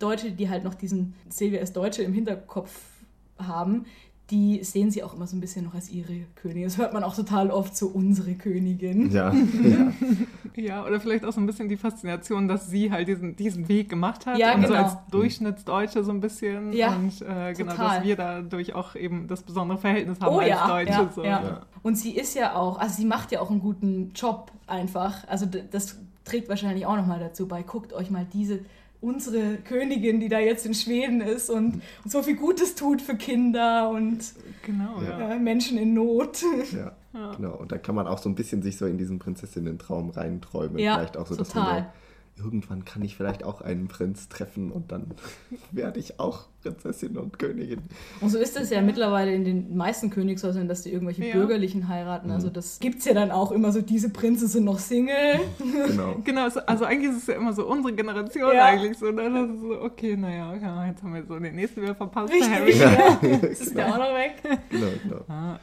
[0.00, 2.91] Deutsche, die halt noch diesen Silvia ist Deutsche im Hinterkopf
[3.38, 3.86] haben,
[4.32, 6.64] die sehen sie auch immer so ein bisschen noch als ihre Königin.
[6.64, 9.10] Das hört man auch total oft so, unsere Königin.
[9.10, 9.30] Ja.
[9.32, 9.92] ja.
[10.56, 13.90] ja, oder vielleicht auch so ein bisschen die Faszination, dass sie halt diesen, diesen Weg
[13.90, 14.38] gemacht hat.
[14.38, 14.68] Ja, und genau.
[14.68, 16.72] so als Durchschnittsdeutsche so ein bisschen.
[16.72, 20.48] Ja, und äh, genau, dass wir dadurch auch eben das besondere Verhältnis haben oh, als
[20.48, 20.90] ja, Deutsche.
[20.92, 21.24] Ja, so.
[21.24, 21.66] ja.
[21.82, 25.28] Und sie ist ja auch, also sie macht ja auch einen guten Job einfach.
[25.28, 27.62] Also das trägt wahrscheinlich auch nochmal dazu bei.
[27.62, 28.60] Guckt euch mal diese
[29.02, 33.16] unsere Königin, die da jetzt in Schweden ist und, und so viel Gutes tut für
[33.16, 34.20] Kinder und
[34.64, 35.38] genau, ja.
[35.38, 36.42] Menschen in Not.
[36.72, 37.56] Ja, ja, genau.
[37.56, 40.78] Und da kann man auch so ein bisschen sich so in diesen Prinzessinnen-Traum reinträumen.
[40.78, 41.44] Ja, Vielleicht auch so, total.
[41.44, 41.86] dass man
[42.36, 45.06] irgendwann kann ich vielleicht auch einen Prinz treffen und dann
[45.70, 47.80] werde ich auch Prinzessin und Königin.
[48.20, 51.32] Und so ist es ja mittlerweile in den meisten Königshäusern, dass die irgendwelche ja.
[51.32, 52.30] Bürgerlichen heiraten.
[52.30, 52.52] Also mhm.
[52.52, 55.40] das gibt es ja dann auch immer so, diese Prinzen sind noch Single.
[55.92, 56.16] Genau.
[56.24, 58.66] genau, also eigentlich ist es ja immer so unsere Generation ja.
[58.66, 59.10] eigentlich so.
[59.10, 59.30] Ne?
[59.30, 62.32] Das ist so, okay, naja, ja, jetzt haben wir so den nächsten wieder verpasst.
[62.32, 62.72] Richtig, Harry.
[62.82, 63.18] Ja.
[63.22, 64.34] Jetzt ist der auch noch weg.
[64.70, 65.24] Genau, genau.
[65.28, 65.58] Ah.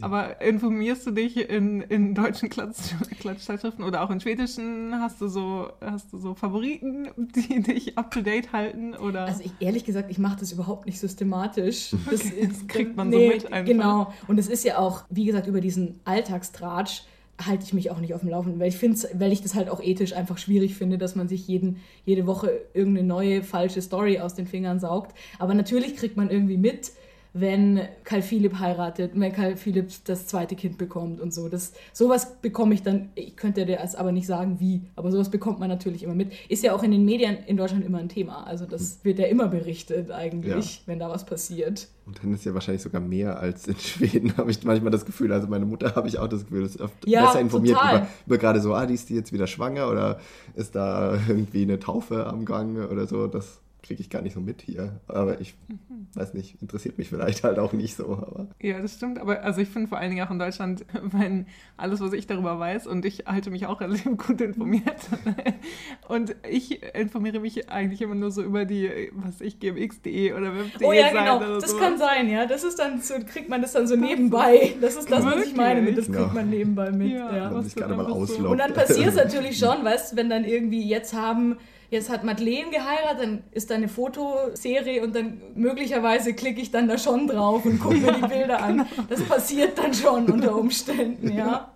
[0.00, 4.94] Aber informierst du dich in, in deutschen Klatsch, Klatschzeitschriften oder auch in schwedischen?
[5.00, 8.94] Hast du so, hast du so Favoriten, die dich up to date halten?
[8.94, 9.26] Oder?
[9.26, 11.94] Also ich, ehrlich gesagt, ich mache das überhaupt nicht systematisch.
[12.10, 13.72] Das, okay, das kriegt man nee, so mit einfach.
[13.72, 14.12] Genau.
[14.26, 17.02] Und es ist ja auch, wie gesagt, über diesen Alltagstratsch
[17.46, 19.68] halte ich mich auch nicht auf dem Laufenden, weil ich finde, weil ich das halt
[19.68, 24.18] auch ethisch einfach schwierig finde, dass man sich jeden, jede Woche irgendeine neue falsche Story
[24.18, 25.16] aus den Fingern saugt.
[25.38, 26.92] Aber natürlich kriegt man irgendwie mit,
[27.32, 31.48] wenn Karl Philipp heiratet, wenn Karl Philipp das zweite Kind bekommt und so.
[31.48, 35.30] Das, sowas bekomme ich dann, ich könnte dir das aber nicht sagen, wie, aber sowas
[35.30, 36.32] bekommt man natürlich immer mit.
[36.48, 38.44] Ist ja auch in den Medien in Deutschland immer ein Thema.
[38.46, 38.98] Also das hm.
[39.04, 40.82] wird ja immer berichtet eigentlich, ja.
[40.86, 41.88] wenn da was passiert.
[42.06, 45.32] Und dann ist ja wahrscheinlich sogar mehr als in Schweden, habe ich manchmal das Gefühl.
[45.32, 48.38] Also meine Mutter habe ich auch das Gefühl, ist oft ja, besser informiert über, über,
[48.38, 50.18] gerade so, ah, die ist die jetzt wieder schwanger oder
[50.56, 53.28] ist da irgendwie eine Taufe am Gang oder so.
[53.28, 55.00] Das kriege ich gar nicht so mit hier.
[55.08, 56.06] Aber ich mhm.
[56.14, 58.04] weiß nicht, interessiert mich vielleicht halt auch nicht so.
[58.04, 58.48] Aber.
[58.60, 59.18] Ja, das stimmt.
[59.18, 62.58] Aber also ich finde vor allen Dingen auch in Deutschland, wenn alles, was ich darüber
[62.58, 65.08] weiß, und ich halte mich auch relativ gut informiert.
[66.08, 70.86] und ich informiere mich eigentlich immer nur so über die, was ich, gmx.de oder web.de.
[70.86, 71.38] Oh ja, genau.
[71.38, 71.82] das sowas.
[71.82, 72.46] kann sein, ja.
[72.46, 74.74] Das ist dann so, kriegt man das dann so nebenbei.
[74.80, 77.12] Das ist das, was ich meine mit, das kriegt man nebenbei mit.
[77.12, 77.50] Ja, ja.
[77.50, 78.50] Man sich gerade mal ausloggt.
[78.50, 81.56] Und dann passiert es natürlich schon, weißt du, wenn dann irgendwie jetzt haben
[81.90, 86.88] jetzt hat Madeleine geheiratet, dann ist da eine Fotoserie und dann möglicherweise klicke ich dann
[86.88, 88.86] da schon drauf und gucke mir die Bilder an.
[89.08, 91.72] Das passiert dann schon unter Umständen, ja.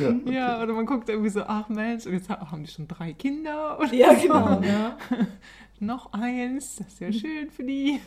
[0.00, 3.78] Ja, ja, oder man guckt irgendwie so, ach Mensch, jetzt haben die schon drei Kinder.
[3.78, 4.60] Oder ja, genau.
[4.66, 4.96] Ja.
[5.78, 8.00] Noch eins, das ist ja schön für die.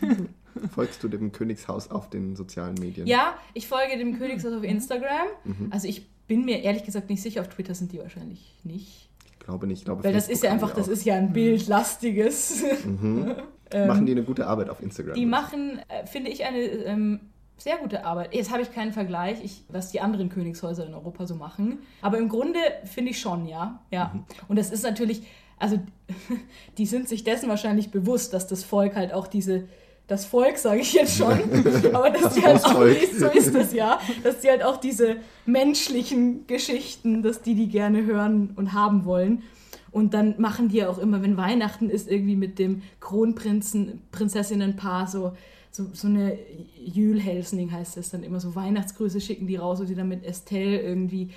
[0.74, 3.06] Folgst du dem Königshaus auf den sozialen Medien?
[3.06, 5.28] Ja, ich folge dem Königshaus auf Instagram.
[5.44, 5.68] Mhm.
[5.70, 9.09] Also ich bin mir ehrlich gesagt nicht sicher, auf Twitter sind die wahrscheinlich nicht
[9.50, 9.80] glaube nicht.
[9.80, 12.64] Ich glaube, Weil das ist ja einfach, das ist ja ein bildlastiges.
[12.86, 13.36] Mhm.
[13.72, 15.14] Ähm, machen die eine gute Arbeit auf Instagram?
[15.14, 17.20] Die machen, äh, finde ich, eine ähm,
[17.56, 18.34] sehr gute Arbeit.
[18.34, 21.78] Jetzt habe ich keinen Vergleich, ich, was die anderen Königshäuser in Europa so machen.
[22.02, 23.80] Aber im Grunde finde ich schon, ja.
[23.92, 24.12] ja.
[24.12, 24.24] Mhm.
[24.48, 25.22] Und das ist natürlich,
[25.60, 25.80] also
[26.80, 29.68] die sind sich dessen wahrscheinlich bewusst, dass das Volk halt auch diese
[30.10, 31.34] das Volk, sage ich jetzt schon,
[31.94, 32.74] aber dass das die halt auch,
[33.18, 38.04] so ist es ja, dass die halt auch diese menschlichen Geschichten, dass die die gerne
[38.04, 39.44] hören und haben wollen.
[39.92, 45.08] Und dann machen die ja auch immer, wenn Weihnachten ist, irgendwie mit dem Kronprinzen, Prinzessinnenpaar
[45.08, 45.34] so,
[45.72, 46.38] so, so eine
[46.84, 50.82] Jülhelsning heißt das dann immer, so Weihnachtsgrüße schicken die raus, wo sie dann mit Estelle
[50.82, 51.32] irgendwie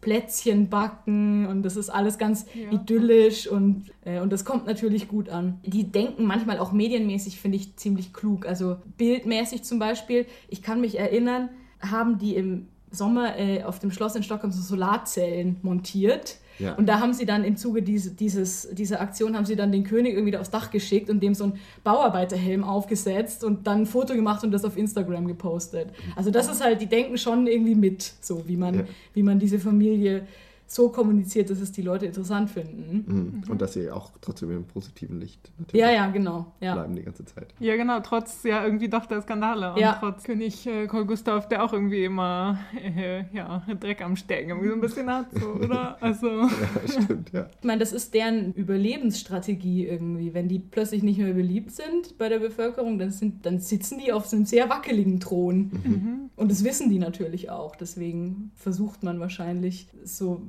[0.00, 2.70] Plätzchen backen und das ist alles ganz ja.
[2.70, 5.58] idyllisch und, äh, und das kommt natürlich gut an.
[5.64, 8.46] Die denken manchmal auch medienmäßig, finde ich, ziemlich klug.
[8.46, 13.90] Also bildmäßig zum Beispiel, ich kann mich erinnern, haben die im Sommer äh, auf dem
[13.90, 16.74] Schloss in Stockholm so Solarzellen montiert Ja.
[16.74, 19.84] Und da haben sie dann im Zuge diese, dieses, dieser Aktion, haben sie dann den
[19.84, 24.14] König irgendwie aufs Dach geschickt und dem so einen Bauarbeiterhelm aufgesetzt und dann ein Foto
[24.14, 25.88] gemacht und das auf Instagram gepostet.
[26.16, 28.84] Also das ist halt, die denken schon irgendwie mit, so wie man, ja.
[29.14, 30.26] wie man diese Familie
[30.70, 33.04] so kommuniziert, dass es die Leute interessant finden.
[33.06, 33.50] Mhm.
[33.50, 36.52] Und dass sie auch trotzdem im positiven Licht ja, ja, genau.
[36.60, 36.74] Ja.
[36.74, 37.54] bleiben die ganze Zeit.
[37.58, 39.96] Ja, genau, trotz ja irgendwie doch der Skandale und ja.
[39.98, 44.68] trotz König äh, Karl Gustav, der auch irgendwie immer äh, ja, Dreck am Stecken irgendwie
[44.68, 45.96] so ein bisschen hat, so, oder?
[46.02, 46.42] Also.
[46.42, 47.46] ja, stimmt, ja.
[47.58, 50.34] Ich meine, das ist deren Überlebensstrategie irgendwie.
[50.34, 54.12] Wenn die plötzlich nicht mehr beliebt sind bei der Bevölkerung, dann, sind, dann sitzen die
[54.12, 55.70] auf einem sehr wackeligen Thron.
[55.82, 56.30] Mhm.
[56.36, 57.74] Und das wissen die natürlich auch.
[57.74, 60.42] Deswegen versucht man wahrscheinlich so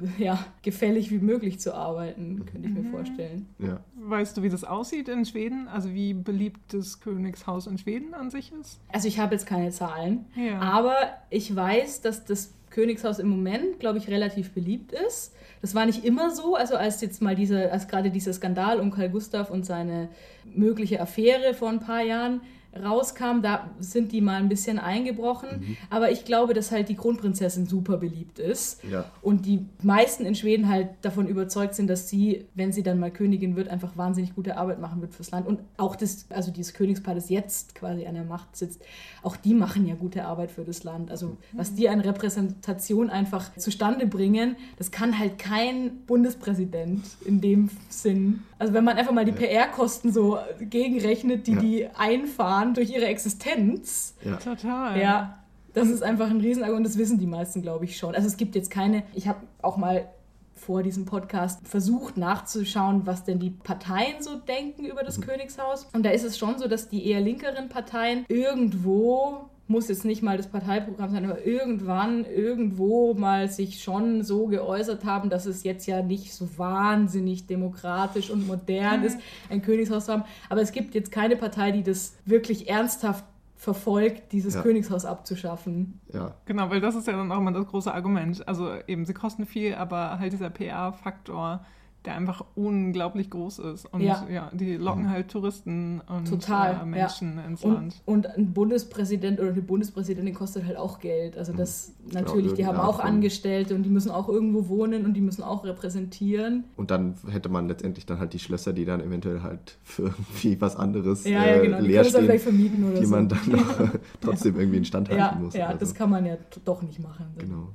[0.18, 2.90] ja, gefällig wie möglich zu arbeiten, könnte ich mir mhm.
[2.90, 3.46] vorstellen.
[3.58, 3.80] Ja.
[3.96, 5.68] Weißt du, wie das aussieht in Schweden?
[5.68, 8.80] Also wie beliebt das Königshaus in Schweden an sich ist?
[8.88, 10.60] Also ich habe jetzt keine Zahlen, ja.
[10.60, 10.96] aber
[11.30, 15.34] ich weiß, dass das Königshaus im Moment, glaube ich, relativ beliebt ist.
[15.62, 18.90] Das war nicht immer so, also als jetzt mal diese, als gerade dieser Skandal um
[18.90, 20.08] Karl Gustav und seine
[20.44, 22.40] mögliche Affäre vor ein paar Jahren
[22.76, 25.60] rauskam, da sind die mal ein bisschen eingebrochen.
[25.60, 25.76] Mhm.
[25.90, 28.82] Aber ich glaube, dass halt die Kronprinzessin super beliebt ist.
[28.84, 29.04] Ja.
[29.22, 33.10] Und die meisten in Schweden halt davon überzeugt sind, dass sie, wenn sie dann mal
[33.10, 35.46] Königin wird, einfach wahnsinnig gute Arbeit machen wird fürs Land.
[35.46, 38.82] Und auch das, also dieses Königspaar, das jetzt quasi an der Macht sitzt,
[39.22, 41.10] auch die machen ja gute Arbeit für das Land.
[41.10, 47.70] Also was die an Repräsentation einfach zustande bringen, das kann halt kein Bundespräsident in dem
[47.88, 48.42] Sinn.
[48.58, 51.60] Also wenn man einfach mal die PR-Kosten so gegenrechnet, die ja.
[51.60, 54.14] die einfahren durch ihre Existenz.
[54.24, 54.36] Ja.
[54.36, 55.00] Total.
[55.00, 55.38] Ja,
[55.74, 58.14] das ist einfach ein Riesenargument und das wissen die meisten, glaube ich, schon.
[58.14, 60.08] Also es gibt jetzt keine, ich habe auch mal
[60.54, 65.22] vor diesem Podcast versucht nachzuschauen, was denn die Parteien so denken über das mhm.
[65.22, 65.86] Königshaus.
[65.92, 70.22] Und da ist es schon so, dass die eher linkeren Parteien irgendwo muss jetzt nicht
[70.22, 75.62] mal das Parteiprogramm sein, aber irgendwann irgendwo mal sich schon so geäußert haben, dass es
[75.62, 79.06] jetzt ja nicht so wahnsinnig demokratisch und modern mhm.
[79.06, 80.24] ist, ein Königshaus zu haben.
[80.48, 83.24] Aber es gibt jetzt keine Partei, die das wirklich ernsthaft
[83.56, 84.62] verfolgt, dieses ja.
[84.62, 86.00] Königshaus abzuschaffen.
[86.12, 86.34] Ja.
[86.46, 88.46] Genau, weil das ist ja dann auch immer das große Argument.
[88.48, 91.64] Also eben, sie kosten viel, aber halt dieser PR-Faktor
[92.04, 93.86] der einfach unglaublich groß ist.
[93.86, 95.10] Und ja, ja die locken mhm.
[95.10, 97.44] halt Touristen und Total, äh, Menschen ja.
[97.44, 98.02] ins und, Land.
[98.06, 101.36] Und ein Bundespräsident oder eine Bundespräsidentin kostet halt auch Geld.
[101.36, 102.12] Also das mhm.
[102.12, 105.64] natürlich, die haben auch Angestellte und die müssen auch irgendwo wohnen und die müssen auch
[105.64, 106.64] repräsentieren.
[106.76, 110.60] Und dann hätte man letztendlich dann halt die Schlösser, die dann eventuell halt für irgendwie
[110.60, 111.80] was anderes ja, ja, genau.
[111.80, 113.40] leer die stehen, vermieten oder die man dann
[114.20, 115.54] trotzdem irgendwie instand halten ja, muss.
[115.54, 115.80] Ja, also.
[115.80, 117.26] das kann man ja doch nicht machen.
[117.38, 117.68] Genau.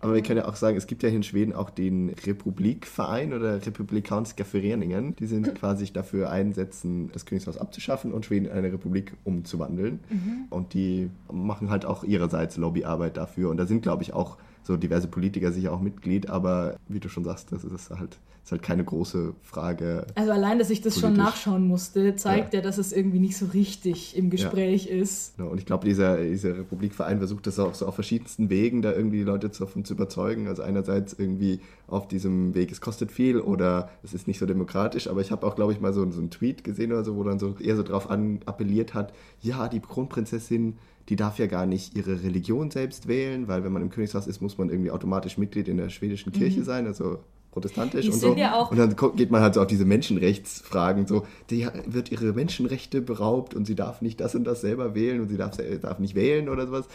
[0.00, 3.32] Aber wir können ja auch sagen, es gibt ja hier in Schweden auch den Republikverein
[3.32, 5.16] oder Republikanska Föreningen.
[5.16, 10.00] Die sind quasi dafür einsetzen, das Königshaus abzuschaffen und Schweden in eine Republik umzuwandeln.
[10.08, 10.44] Mhm.
[10.50, 13.50] Und die machen halt auch ihrerseits Lobbyarbeit dafür.
[13.50, 17.08] Und da sind, glaube ich, auch so diverse Politiker sicher auch Mitglied, aber wie du
[17.08, 20.06] schon sagst, das ist halt ist halt keine große Frage.
[20.14, 21.16] Also allein, dass ich das politisch.
[21.16, 22.60] schon nachschauen musste, zeigt ja.
[22.60, 22.64] ja.
[22.64, 24.92] dass es irgendwie nicht so richtig im Gespräch ja.
[24.92, 25.36] ist.
[25.36, 25.50] Genau.
[25.50, 29.18] Und ich glaube, dieser, dieser Republikverein versucht das auch so auf verschiedensten Wegen, da irgendwie
[29.18, 30.48] die Leute davon zu überzeugen.
[30.48, 35.08] Also einerseits irgendwie auf diesem Weg, es kostet viel oder es ist nicht so demokratisch,
[35.08, 37.24] aber ich habe auch, glaube ich, mal so, so einen Tweet gesehen oder so, wo
[37.24, 40.78] dann so eher so darauf appelliert hat, ja, die Kronprinzessin
[41.10, 44.42] die darf ja gar nicht ihre Religion selbst wählen, weil wenn man im Königshaus ist,
[44.42, 46.64] muss man irgendwie automatisch Mitglied in der schwedischen Kirche mhm.
[46.64, 46.86] sein.
[46.86, 48.34] Also protestantisch die und so.
[48.36, 53.00] Ja und dann geht man halt so auf diese Menschenrechtsfragen, so, die wird ihre Menschenrechte
[53.00, 56.14] beraubt und sie darf nicht das und das selber wählen und sie darf, darf nicht
[56.14, 56.86] wählen oder sowas.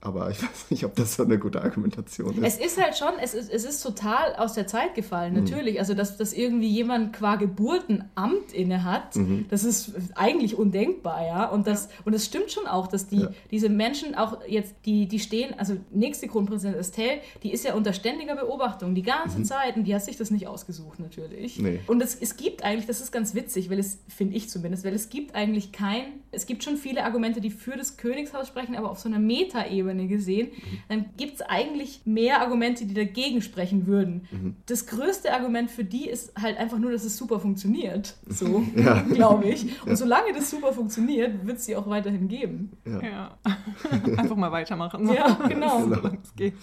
[0.00, 2.60] Aber ich weiß nicht, ob das so eine gute Argumentation ist.
[2.60, 5.44] Es ist halt schon, es ist, es ist total aus der Zeit gefallen, mhm.
[5.44, 5.74] natürlich.
[5.74, 5.80] Mhm.
[5.80, 9.46] Also, dass, dass irgendwie jemand qua Geburtenamt inne hat, mhm.
[9.48, 11.46] das ist eigentlich undenkbar, ja.
[11.48, 13.30] Und das, und es stimmt schon auch, dass die, ja.
[13.50, 17.92] diese Menschen auch jetzt, die, die stehen, also nächste Kronprinzessin Estelle, die ist ja unter
[17.92, 19.44] ständiger Beobachtung die ganze mhm.
[19.44, 21.58] Zeit und die hat sich das nicht ausgesucht, natürlich.
[21.58, 21.80] Nee.
[21.86, 24.94] Und es, es gibt eigentlich, das ist ganz witzig, weil es, finde ich zumindest, weil
[24.94, 28.90] es gibt eigentlich kein, es gibt schon viele Argumente, die für das Königshaus sprechen, aber
[28.90, 30.78] auf so einer Metaebene gesehen, mhm.
[30.88, 34.26] dann gibt es eigentlich mehr Argumente, die dagegen sprechen würden.
[34.30, 34.56] Mhm.
[34.66, 38.16] Das größte Argument für die ist halt einfach nur, dass es super funktioniert.
[38.26, 39.02] So, ja.
[39.02, 39.64] glaube ich.
[39.82, 39.96] Und ja.
[39.96, 42.72] solange das super funktioniert, wird es sie auch weiterhin geben.
[42.84, 43.02] Ja.
[43.02, 43.38] ja.
[44.16, 45.08] einfach mal weitermachen.
[45.12, 45.88] Ja, genau.
[46.36, 46.54] Geht.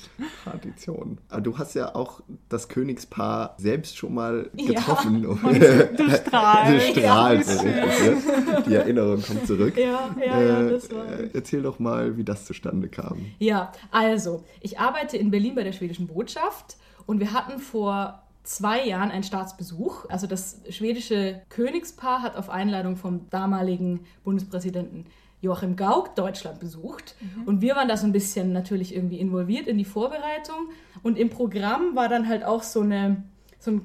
[0.44, 1.20] Tradition.
[1.30, 5.24] Aber du hast ja auch das Königspaar Paar selbst schon mal getroffen.
[5.24, 5.30] Ja.
[5.30, 6.96] Und du strahlst.
[6.96, 8.62] du strahlst ja.
[8.68, 9.78] Die Erinnerung kommt zurück.
[9.78, 13.26] Ja, ja, ja, das war äh, Erzähl doch mal, wie das zustande kam.
[13.38, 18.84] Ja, also, ich arbeite in Berlin bei der schwedischen Botschaft und wir hatten vor zwei
[18.86, 20.10] Jahren einen Staatsbesuch.
[20.10, 25.06] Also das schwedische Königspaar hat auf Einladung vom damaligen Bundespräsidenten
[25.42, 27.16] Joachim Gauck Deutschland besucht.
[27.22, 27.44] Mhm.
[27.44, 30.70] Und wir waren da so ein bisschen natürlich irgendwie involviert in die Vorbereitung.
[31.04, 33.24] Und im Programm war dann halt auch so eine
[33.60, 33.82] so ein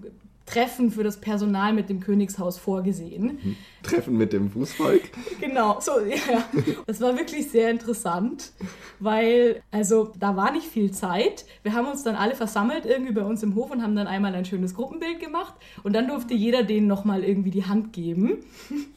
[0.47, 3.39] Treffen für das Personal mit dem Königshaus vorgesehen.
[3.43, 3.57] Mhm.
[3.85, 5.03] Treffen mit dem Fußvolk?
[5.41, 6.45] genau, so, ja.
[6.87, 8.53] Das war wirklich sehr interessant,
[9.01, 11.47] weil, also, da war nicht viel Zeit.
[11.63, 14.35] Wir haben uns dann alle versammelt irgendwie bei uns im Hof und haben dann einmal
[14.35, 18.39] ein schönes Gruppenbild gemacht und dann durfte jeder denen nochmal irgendwie die Hand geben.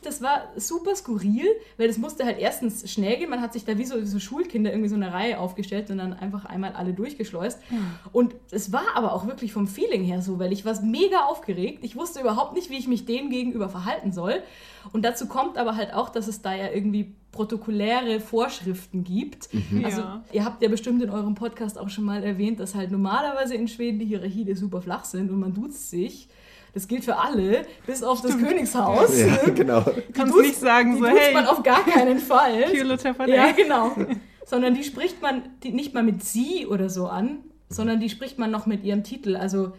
[0.01, 1.45] Das war super skurril,
[1.77, 3.29] weil das musste halt erstens schnell gehen.
[3.29, 5.97] Man hat sich da wie so, wie so Schulkinder irgendwie so eine Reihe aufgestellt und
[5.97, 7.59] dann einfach einmal alle durchgeschleust.
[8.13, 11.37] Und es war aber auch wirklich vom Feeling her so, weil ich war mega auf
[11.37, 11.79] aufgeregt.
[11.83, 14.41] Ich wusste überhaupt nicht, wie ich mich dem gegenüber verhalten soll.
[14.91, 19.53] Und dazu kommt aber halt auch, dass es da ja irgendwie protokolläre Vorschriften gibt.
[19.53, 19.85] Mhm.
[19.85, 20.23] Also ja.
[20.31, 23.67] ihr habt ja bestimmt in eurem Podcast auch schon mal erwähnt, dass halt normalerweise in
[23.67, 26.29] Schweden die Hierarchien super flach sind und man duzt sich.
[26.73, 28.35] Das gilt für alle, bis auf Stimmt.
[28.35, 29.19] das Königshaus.
[29.19, 29.83] Ja, genau.
[30.13, 31.33] Kannst du nicht sagen, die so, hey.
[31.33, 32.65] man auf gar keinen Fall.
[33.27, 33.95] ja, genau.
[34.45, 38.39] Sondern die spricht man die nicht mal mit sie oder so an, sondern die spricht
[38.39, 39.35] man noch mit ihrem Titel.
[39.35, 39.73] Also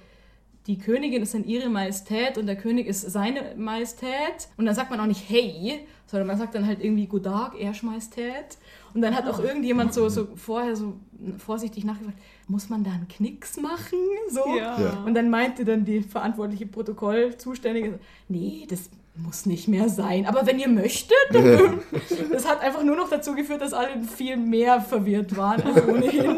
[0.68, 4.48] die Königin ist dann ihre Majestät und der König ist seine Majestät.
[4.58, 7.58] Und dann sagt man auch nicht hey, sondern man sagt dann halt irgendwie Good Tag,
[7.58, 8.58] Ersch Majestät.
[8.92, 10.94] Und dann hat auch irgendjemand so, so vorher so
[11.38, 13.98] vorsichtig nachgefragt, muss man da einen Knicks machen?
[14.28, 14.44] So.
[14.58, 15.02] Ja.
[15.06, 18.90] Und dann meinte dann die verantwortliche Protokollzuständige, nee, das
[19.22, 20.26] muss nicht mehr sein.
[20.26, 21.16] Aber wenn ihr möchtet,
[22.32, 26.36] das hat einfach nur noch dazu geführt, dass alle viel mehr verwirrt waren als ohnehin.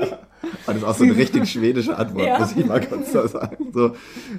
[0.66, 2.38] Das ist auch so eine richtig schwedische Antwort, ja.
[2.38, 3.72] muss ich mal kurz da sagen.
[3.72, 3.94] So,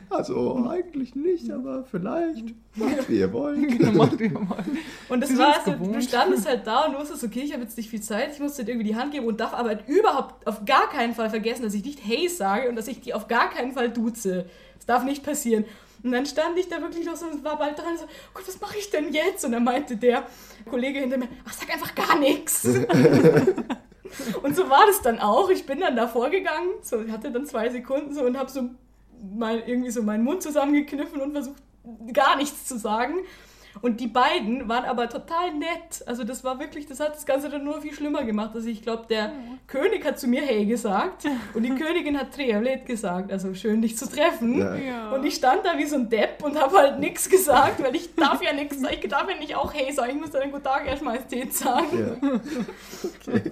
[0.10, 3.60] also eigentlich nicht, aber vielleicht macht wie ihr wollt.
[3.78, 4.66] Genau, macht wie ihr wollt.
[5.10, 7.90] Und das war so, du standest halt da und wusstest, okay, ich habe jetzt nicht
[7.90, 10.90] viel Zeit, ich muss dir irgendwie die Hand geben und darf aber überhaupt auf gar
[10.90, 13.74] keinen Fall vergessen, dass ich nicht Hey sage und dass ich die auf gar keinen
[13.74, 14.46] Fall duze.
[14.78, 15.66] Das darf nicht passieren.
[16.04, 18.48] Und dann stand ich da wirklich noch so und war bald dran so, oh Gott,
[18.48, 19.46] was mache ich denn jetzt?
[19.46, 20.26] Und dann meinte der
[20.70, 22.66] Kollege hinter mir, ach, sag einfach gar nichts.
[24.44, 25.50] und so war das dann auch.
[25.50, 28.70] Ich bin dann da vorgegangen, so hatte dann zwei Sekunden so und habe so
[29.36, 31.62] mal irgendwie so meinen Mund zusammengekniffen und versucht
[32.14, 33.16] gar nichts zu sagen.
[33.82, 36.04] Und die beiden waren aber total nett.
[36.06, 38.52] Also das war wirklich, das hat das Ganze dann nur viel schlimmer gemacht.
[38.54, 39.60] Also ich glaube, der mhm.
[39.68, 43.32] König hat zu mir Hey gesagt und die Königin hat Trevlet gesagt.
[43.32, 44.60] Also schön, dich zu treffen.
[44.60, 45.12] Ja.
[45.12, 48.16] Und ich stand da wie so ein Depp und habe halt nichts gesagt, weil ich
[48.16, 50.12] darf ja nichts, ich darf ja nicht auch Hey sagen.
[50.12, 52.20] Ich muss dann einen guten Tag erstmal Majestät sagen.
[52.22, 52.40] Ja.
[53.04, 53.52] Okay.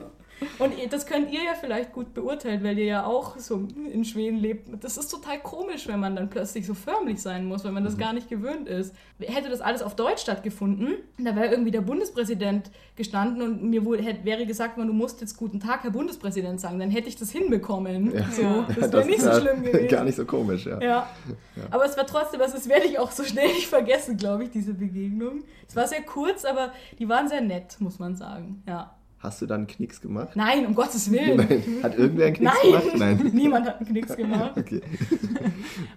[0.58, 4.38] Und das könnt ihr ja vielleicht gut beurteilen, weil ihr ja auch so in Schweden
[4.38, 4.84] lebt.
[4.84, 7.96] Das ist total komisch, wenn man dann plötzlich so förmlich sein muss, wenn man das
[7.96, 8.00] mhm.
[8.00, 8.94] gar nicht gewöhnt ist.
[9.20, 14.02] Hätte das alles auf Deutsch stattgefunden, da wäre irgendwie der Bundespräsident gestanden und mir wohl
[14.02, 17.16] hätte, wäre gesagt, man, du musst jetzt guten Tag, Herr Bundespräsident sagen, dann hätte ich
[17.16, 18.14] das hinbekommen.
[18.14, 18.26] Ja.
[18.32, 19.88] So, das wäre nicht so schlimm gewesen.
[19.88, 20.80] Gar nicht so komisch, ja.
[20.82, 20.88] ja.
[20.88, 21.64] ja.
[21.72, 24.52] Aber es war trotzdem, also das werde ich auch so schnell nicht vergessen, glaube ich,
[24.52, 25.44] diese Begegnung.
[25.68, 28.64] Es war sehr kurz, aber die waren sehr nett, muss man sagen.
[28.68, 28.96] Ja.
[29.20, 30.30] Hast du dann einen Knicks gemacht?
[30.36, 31.36] Nein, um Gottes Willen.
[31.36, 31.84] Nein.
[31.84, 32.72] Hat irgendwer einen Knicks Nein.
[32.72, 32.98] gemacht?
[32.98, 33.18] Nein.
[33.34, 34.54] Niemand hat einen Knicks gemacht.
[34.58, 34.82] okay.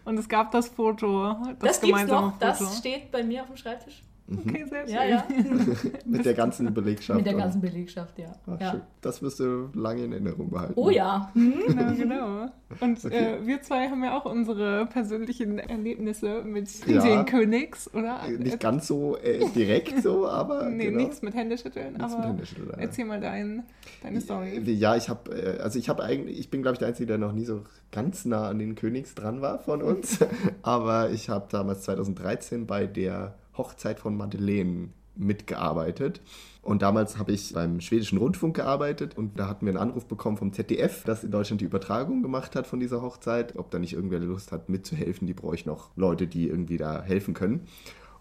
[0.05, 1.37] Und es gab das Foto.
[1.61, 2.33] Das, das gibt's noch.
[2.33, 2.37] Foto.
[2.41, 4.03] Das steht bei mir auf dem Schreibtisch.
[4.27, 4.39] Mhm.
[4.49, 4.95] Okay, sehr schön.
[4.95, 5.27] Ja, ja.
[6.07, 7.17] Mit der ganzen Belegschaft.
[7.17, 8.33] Mit der ganzen Belegschaft, ja.
[8.47, 8.81] Ach, ja.
[9.01, 10.75] Das wirst du lange in Erinnerung behalten.
[10.77, 11.31] Oh ja.
[11.35, 11.53] Mhm.
[11.73, 12.49] Genau, genau.
[12.81, 13.37] Und okay.
[13.37, 17.03] äh, wir zwei haben ja auch unsere persönlichen Erlebnisse mit ja.
[17.03, 18.29] den Königs, oder?
[18.29, 20.69] Nicht ganz so äh, direkt so, aber.
[20.69, 20.99] nee, genau.
[20.99, 23.65] nichts mit Händeschütteln, nichts aber mit Händeschütteln, erzähl mal dein,
[24.03, 24.61] deine Story.
[24.65, 27.19] Ja, ich habe, äh, also ich habe eigentlich, ich bin glaube ich der Einzige, der
[27.19, 30.19] noch nie so ganz nah an den Königs dran war von uns,
[30.63, 36.21] aber ich habe damals 2013 bei der Hochzeit von Madeleine mitgearbeitet.
[36.63, 40.37] Und damals habe ich beim schwedischen Rundfunk gearbeitet und da hatten wir einen Anruf bekommen
[40.37, 43.93] vom ZDF, das in Deutschland die Übertragung gemacht hat von dieser Hochzeit, ob da nicht
[43.93, 45.27] irgendwer Lust hat mitzuhelfen.
[45.27, 47.67] Die brauche ich noch Leute, die irgendwie da helfen können.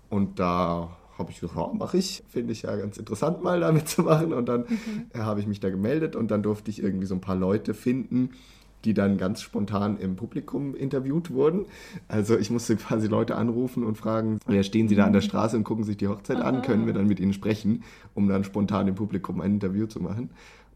[0.10, 2.24] Und da habe ich gesagt, ja, mache ich.
[2.30, 4.34] Finde ich ja ganz interessant, mal damit zu machen.
[4.34, 5.20] Und dann mhm.
[5.20, 8.32] habe ich mich da gemeldet und dann durfte ich irgendwie so ein paar Leute finden,
[8.86, 11.66] die dann ganz spontan im Publikum interviewt wurden.
[12.08, 15.56] Also ich musste quasi Leute anrufen und fragen, ja, stehen Sie da an der Straße
[15.56, 18.88] und gucken sich die Hochzeit an, können wir dann mit Ihnen sprechen, um dann spontan
[18.88, 20.30] im Publikum ein Interview zu machen.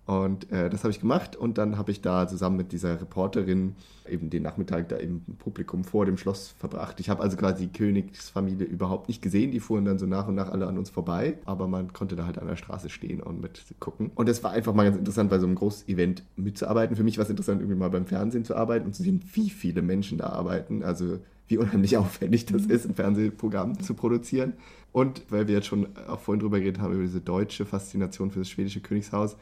[0.06, 3.76] Und äh, das habe ich gemacht und dann habe ich da zusammen mit dieser Reporterin
[4.08, 7.00] eben den Nachmittag da im Publikum vor dem Schloss verbracht.
[7.00, 9.50] Ich habe also quasi die Königsfamilie überhaupt nicht gesehen.
[9.50, 12.28] Die fuhren dann so nach und nach alle an uns vorbei, aber man konnte da
[12.28, 14.12] halt an der Straße stehen und mit gucken.
[14.14, 16.96] Und es war einfach mal ganz interessant, bei so einem Großevent mitzuarbeiten.
[16.96, 19.50] Für mich war es interessant, irgendwie mal beim Fernsehen zu arbeiten und zu sehen, wie
[19.50, 20.84] viele Menschen da arbeiten.
[20.84, 24.54] Also wie unheimlich aufwendig das ist, ein Fernsehprogramm zu produzieren.
[24.92, 28.40] Und weil wir jetzt schon auch vorhin drüber geredet haben, über diese deutsche Faszination für
[28.40, 29.36] das schwedische Königshaus,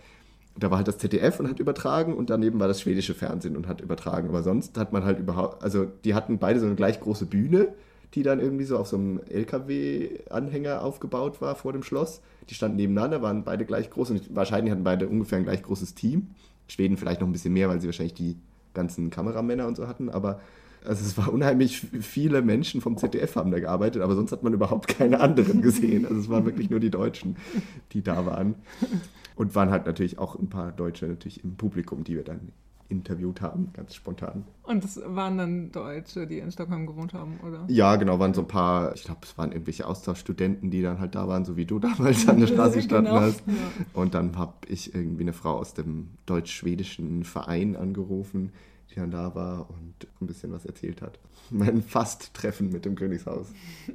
[0.55, 3.67] da war halt das ZDF und hat übertragen und daneben war das schwedische Fernsehen und
[3.67, 4.29] hat übertragen.
[4.29, 7.69] Aber sonst hat man halt überhaupt, also die hatten beide so eine gleich große Bühne,
[8.13, 12.21] die dann irgendwie so auf so einem LKW-Anhänger aufgebaut war vor dem Schloss.
[12.49, 15.95] Die standen nebeneinander, waren beide gleich groß und wahrscheinlich hatten beide ungefähr ein gleich großes
[15.95, 16.27] Team.
[16.67, 18.37] Schweden vielleicht noch ein bisschen mehr, weil sie wahrscheinlich die
[18.75, 20.39] ganzen Kameramänner und so hatten, aber
[20.85, 24.53] also es war unheimlich viele Menschen vom ZDF haben da gearbeitet, aber sonst hat man
[24.53, 26.05] überhaupt keine anderen gesehen.
[26.05, 27.37] Also es waren wirklich nur die Deutschen,
[27.93, 28.55] die da waren.
[29.35, 32.51] Und waren halt natürlich auch ein paar Deutsche natürlich im Publikum, die wir dann
[32.89, 34.45] interviewt haben, ganz spontan.
[34.63, 37.65] Und das waren dann Deutsche, die in Stockholm gewohnt haben, oder?
[37.67, 41.15] Ja, genau, waren so ein paar, ich glaube, es waren irgendwelche Austauschstudenten, die dann halt
[41.15, 43.25] da waren, so wie du damals an der Straße gestanden genau.
[43.25, 43.43] hast.
[43.47, 43.53] Ja.
[43.93, 48.51] Und dann habe ich irgendwie eine Frau aus dem deutsch-schwedischen Verein angerufen,
[48.91, 51.19] die dann da war und ein bisschen was erzählt hat.
[51.49, 53.47] Mein Fast-Treffen mit dem Königshaus,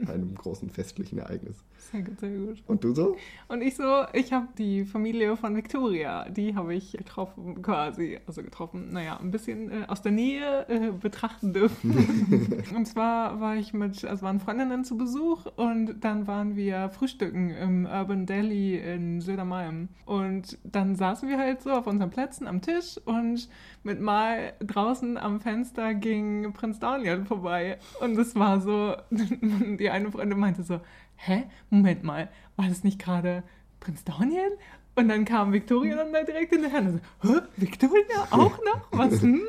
[0.07, 1.57] einem großen festlichen Ereignis.
[1.91, 2.63] Sehr gut, sehr gut.
[2.67, 3.17] Und du so?
[3.49, 8.43] Und ich so, ich habe die Familie von Victoria, die habe ich getroffen quasi, also
[8.43, 12.63] getroffen, naja, ein bisschen äh, aus der Nähe äh, betrachten dürfen.
[12.77, 17.51] und zwar war ich mit, also waren Freundinnen zu Besuch und dann waren wir frühstücken
[17.51, 19.89] im Urban Deli in Södermalm.
[20.05, 23.49] Und dann saßen wir halt so auf unseren Plätzen am Tisch und
[23.83, 27.79] mit mal draußen am Fenster ging Prinz Daniel vorbei.
[28.01, 30.81] Und es war so, die eine Freundin meinte so,
[31.19, 33.43] hä, Moment mal, war das nicht gerade
[33.81, 34.59] Prinz Daniel?
[34.95, 38.89] Und dann kam Victoria dann da direkt in hinterher und so, hä, Victoria auch noch?
[38.91, 39.43] Was denn?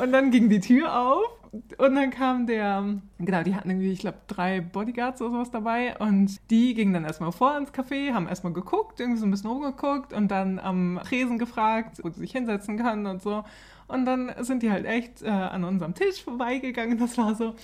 [0.00, 2.84] Und dann ging die Tür auf und dann kam der,
[3.18, 7.04] genau, die hatten irgendwie, ich glaube, drei Bodyguards oder sowas dabei und die gingen dann
[7.04, 11.00] erstmal vor ins Café, haben erstmal geguckt, irgendwie so ein bisschen rumgeguckt und dann am
[11.04, 13.44] Tresen gefragt, wo sie sich hinsetzen kann und so.
[13.86, 16.98] Und dann sind die halt echt äh, an unserem Tisch vorbeigegangen.
[16.98, 17.54] Das war so,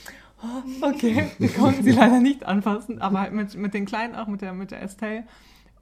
[0.45, 4.26] oh, okay, wir konnten sie leider nicht anfassen, aber halt mit, mit den Kleinen, auch
[4.26, 5.24] mit der, mit der Estelle.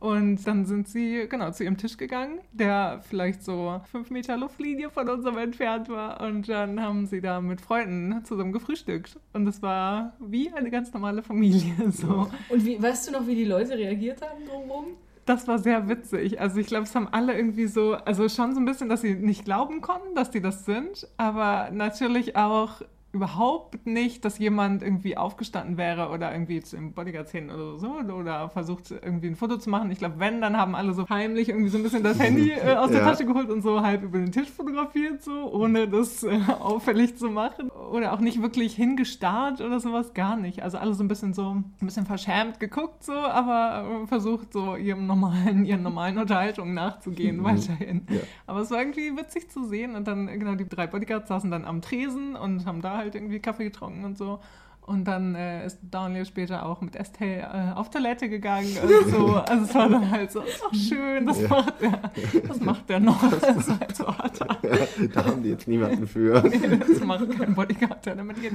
[0.02, 4.90] Und dann sind sie, genau, zu ihrem Tisch gegangen, der vielleicht so fünf Meter Luftlinie
[4.90, 6.20] von unserem entfernt war.
[6.22, 9.16] Und dann haben sie da mit Freunden zusammen gefrühstückt.
[9.32, 11.72] Und es war wie eine ganz normale Familie.
[11.92, 12.28] So.
[12.48, 14.86] Und wie, weißt du noch, wie die Leute reagiert haben drumherum?
[15.24, 16.40] Das war sehr witzig.
[16.40, 19.14] Also ich glaube, es haben alle irgendwie so, also schon so ein bisschen, dass sie
[19.14, 22.82] nicht glauben konnten, dass die das sind, aber natürlich auch
[23.12, 27.92] überhaupt nicht, dass jemand irgendwie aufgestanden wäre oder irgendwie zu dem Bodyguard hin oder so
[27.92, 29.90] oder versucht irgendwie ein Foto zu machen.
[29.90, 32.74] Ich glaube, wenn, dann haben alle so heimlich irgendwie so ein bisschen das Handy äh,
[32.74, 33.10] aus der ja.
[33.10, 37.28] Tasche geholt und so halb über den Tisch fotografiert, so, ohne das äh, auffällig zu
[37.28, 37.70] machen.
[37.70, 40.62] Oder auch nicht wirklich hingestarrt oder sowas, gar nicht.
[40.62, 44.76] Also alle so ein bisschen so, ein bisschen verschämt geguckt so, aber äh, versucht so
[44.76, 47.44] ihrem normalen, ihren normalen Unterhaltungen nachzugehen mhm.
[47.44, 48.06] weiterhin.
[48.08, 48.20] Ja.
[48.46, 51.66] Aber es war irgendwie witzig zu sehen und dann, genau, die drei Bodyguards saßen dann
[51.66, 54.40] am Tresen und haben da halt irgendwie Kaffee getrunken und so.
[54.84, 59.36] Und dann äh, ist Daniel später auch mit Estelle äh, auf Toilette gegangen und so.
[59.46, 61.48] Also es war dann halt so, ach schön, das ja.
[61.48, 62.10] macht er.
[62.48, 63.22] Das macht er noch.
[63.30, 64.40] Das ist halt so hart.
[64.40, 66.42] Ja, da haben die jetzt niemanden für.
[66.48, 68.52] nee, das macht kein Bodyguard, der damit geht.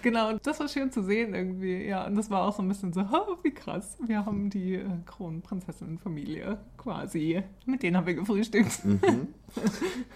[0.00, 1.84] Genau, und das war schön zu sehen irgendwie.
[1.84, 3.98] Ja, und das war auch so ein bisschen so, oh, wie krass.
[4.06, 6.56] Wir haben die äh, Kronprinzessinnenfamilie
[6.86, 7.42] quasi.
[7.66, 8.84] Mit denen haben wir gefrühstückt.
[8.84, 9.28] Mhm.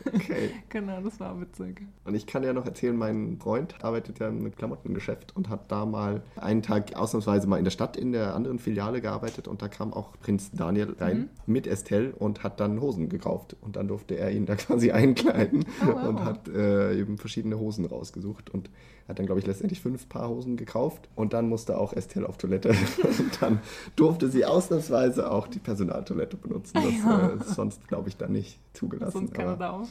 [0.06, 0.50] Okay.
[0.68, 1.82] genau, das war witzig.
[2.04, 5.84] Und ich kann ja noch erzählen, mein Freund arbeitet ja im Klamottengeschäft und hat da
[5.84, 9.68] mal einen Tag ausnahmsweise mal in der Stadt in der anderen Filiale gearbeitet und da
[9.68, 11.28] kam auch Prinz Daniel rein mhm.
[11.46, 15.64] mit Estelle und hat dann Hosen gekauft und dann durfte er ihn da quasi einkleiden
[15.82, 16.08] oh, wow.
[16.08, 18.70] und hat äh, eben verschiedene Hosen rausgesucht und
[19.10, 22.38] hat dann, glaube ich, letztendlich fünf Paar Hosen gekauft und dann musste auch Estelle auf
[22.38, 22.70] Toilette
[23.02, 23.60] und dann
[23.96, 26.74] durfte sie ausnahmsweise auch die Personaltoilette benutzen.
[26.74, 27.28] Das ja.
[27.28, 29.12] äh, ist sonst, glaube ich, dann nicht zugelassen.
[29.12, 29.86] Sonst keine Aber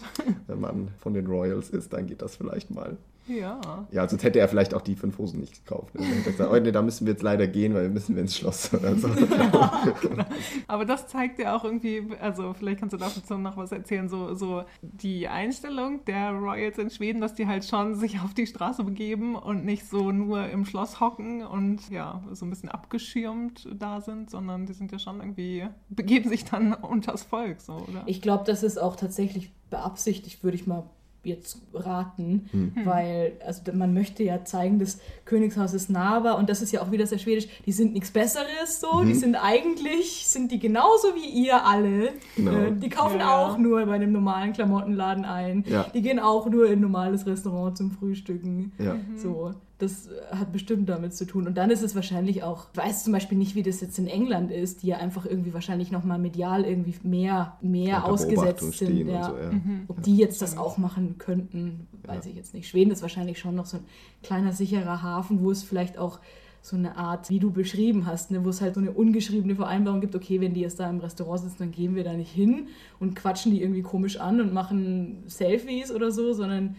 [0.48, 2.98] wenn man von den Royals ist, dann geht das vielleicht mal.
[3.30, 3.88] Ja.
[3.92, 5.94] Ja, sonst hätte er vielleicht auch die fünf Hosen nicht gekauft.
[5.96, 6.02] Ne?
[6.02, 8.22] Dann er gesagt, oh, nee, da müssen wir jetzt leider gehen, weil wir müssen wir
[8.22, 9.10] ins Schloss oder so.
[9.40, 10.26] Ja, genau.
[10.68, 14.34] Aber das zeigt ja auch irgendwie, also vielleicht kannst du dazu noch was erzählen, so,
[14.34, 18.84] so die Einstellung der Royals in Schweden, dass die halt schon sich auf die Straße
[18.84, 24.02] begeben und nicht so nur im Schloss hocken und ja, so ein bisschen abgeschirmt da
[24.02, 28.04] sind, sondern die sind ja schon irgendwie, begeben sich dann unters Volk, so, oder?
[28.06, 30.90] Ich glaube, das ist auch tatsächlich beabsichtigt, würde ich mal
[31.24, 32.72] jetzt raten, hm.
[32.86, 36.92] weil also man möchte ja zeigen, das Königshaus ist nahbar und das ist ja auch
[36.92, 39.08] wieder sehr schwedisch, die sind nichts Besseres so, mhm.
[39.08, 42.52] die sind eigentlich, sind die genauso wie ihr alle, genau.
[42.52, 43.38] äh, die kaufen ja.
[43.38, 45.88] auch nur bei einem normalen Klamottenladen ein, ja.
[45.94, 48.96] die gehen auch nur in ein normales Restaurant zum Frühstücken, ja.
[49.16, 49.54] so.
[49.80, 51.48] Das hat bestimmt damit zu tun.
[51.48, 54.08] Und dann ist es wahrscheinlich auch, ich weiß zum Beispiel nicht, wie das jetzt in
[54.08, 59.08] England ist, die ja einfach irgendwie wahrscheinlich nochmal medial irgendwie mehr, mehr ausgesetzt sind.
[59.08, 59.24] Ja.
[59.24, 59.52] So, ja.
[59.52, 59.86] Mhm.
[59.88, 62.32] Ob die jetzt das auch machen könnten, weiß ja.
[62.32, 62.68] ich jetzt nicht.
[62.68, 63.86] Schweden ist wahrscheinlich schon noch so ein
[64.22, 66.20] kleiner, sicherer Hafen, wo es vielleicht auch
[66.62, 70.02] so eine Art, wie du beschrieben hast, ne, wo es halt so eine ungeschriebene Vereinbarung
[70.02, 72.68] gibt, okay, wenn die jetzt da im Restaurant sitzen, dann gehen wir da nicht hin
[73.00, 76.76] und quatschen die irgendwie komisch an und machen Selfies oder so, sondern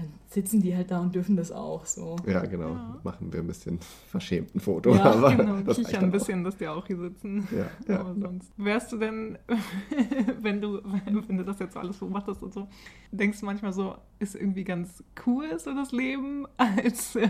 [0.00, 2.16] dann sitzen die halt da und dürfen das auch so.
[2.26, 2.70] Ja, genau.
[2.70, 3.00] Ja.
[3.02, 3.78] Machen wir ein bisschen
[4.08, 4.94] verschämt ein Foto.
[4.94, 6.12] Ja, aber Genau, das kichern ein auch.
[6.12, 7.46] bisschen, dass die auch hier sitzen.
[7.50, 8.00] Ja, ja.
[8.00, 8.50] Aber sonst.
[8.56, 9.38] Wärst du denn,
[10.42, 10.80] wenn du,
[11.26, 12.68] wenn du das jetzt alles beobachtest und so,
[13.12, 17.28] denkst du manchmal so, ist irgendwie ganz cool so das Leben als äh,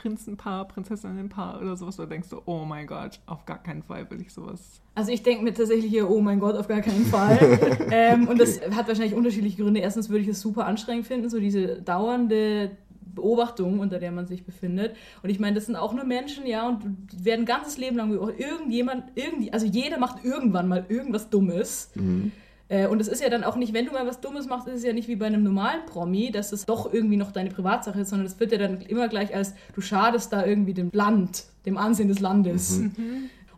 [0.00, 1.98] Prinzenpaar, Prinzessinnenpaar oder sowas?
[1.98, 4.80] Oder denkst du, oh mein Gott, auf gar keinen Fall will ich sowas.
[4.94, 7.38] Also ich denke mir tatsächlich hier, oh mein Gott, auf gar keinen Fall.
[7.90, 9.80] ähm, und das hat wahrscheinlich unterschiedliche Gründe.
[9.80, 12.70] Erstens würde ich es super anstrengend finden, so diese dauernde
[13.14, 14.96] Beobachtung, unter der man sich befindet.
[15.22, 16.82] Und ich meine, das sind auch nur Menschen, ja, und
[17.22, 18.10] werden ein ganzes Leben lang.
[18.10, 21.90] Irgendjemand, irgendwie, also jeder macht irgendwann mal irgendwas Dummes.
[21.94, 22.32] Mhm.
[22.70, 24.76] Äh, Und es ist ja dann auch nicht, wenn du mal was Dummes machst, ist
[24.76, 28.00] es ja nicht wie bei einem normalen Promi, dass es doch irgendwie noch deine Privatsache
[28.00, 31.44] ist, sondern es wird ja dann immer gleich als, du schadest da irgendwie dem Land,
[31.66, 32.80] dem Ansehen des Landes.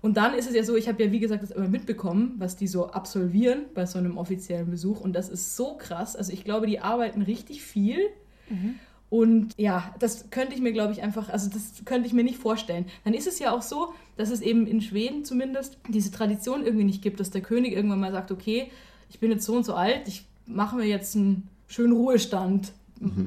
[0.01, 2.57] Und dann ist es ja so, ich habe ja wie gesagt das immer mitbekommen, was
[2.57, 5.01] die so absolvieren bei so einem offiziellen Besuch.
[5.01, 6.17] Und das ist so krass.
[6.17, 7.99] Also ich glaube, die arbeiten richtig viel.
[9.11, 12.39] Und ja, das könnte ich mir, glaube ich, einfach, also das könnte ich mir nicht
[12.39, 12.87] vorstellen.
[13.05, 16.85] Dann ist es ja auch so, dass es eben in Schweden zumindest diese Tradition irgendwie
[16.85, 18.71] nicht gibt, dass der König irgendwann mal sagt, okay,
[19.13, 22.73] ich bin jetzt so und so alt, ich mache mir jetzt einen schönen Ruhestand.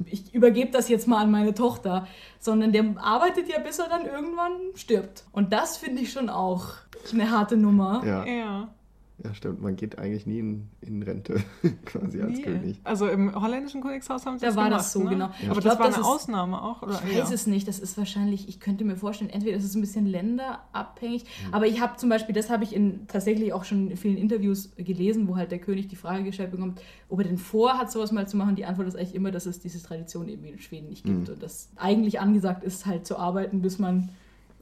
[0.10, 2.08] Ich übergebe das jetzt mal an meine Tochter.
[2.40, 5.26] Sondern der arbeitet ja, bis er dann irgendwann stirbt.
[5.32, 6.70] Und das finde ich schon auch
[7.14, 8.02] eine harte Nummer.
[8.06, 8.75] Ja, Ja.
[9.24, 9.61] Ja, stimmt.
[9.61, 11.41] Man geht eigentlich nie in, in Rente,
[11.86, 12.41] quasi als Nee.
[12.43, 12.82] König.
[12.84, 15.09] Also im holländischen Königshaus haben sie Da das war gemacht, das so, ne?
[15.11, 15.26] genau.
[15.26, 17.01] Aber Ich das glaub, war das eine ist- Ausnahme auch, oder?
[17.09, 19.82] Ich weiß es nicht, das ist wahrscheinlich, ich könnte mir vorstellen, entweder ist es ein
[19.82, 23.97] bisschen länderabhängig, aber ich habe zum Beispiel, das habe ich in tatsächlich auch schon in
[23.97, 27.91] vielen Interviews gelesen, wo halt der König die Frage gestellt bekommt, ob er denn vorhat,
[27.91, 28.55] sowas mal zu machen.
[28.55, 31.41] Die Antwort ist eigentlich immer, dass es diese Tradition eben in Schweden nicht gibt und
[31.41, 34.09] das eigentlich angesagt ist, halt zu arbeiten, bis man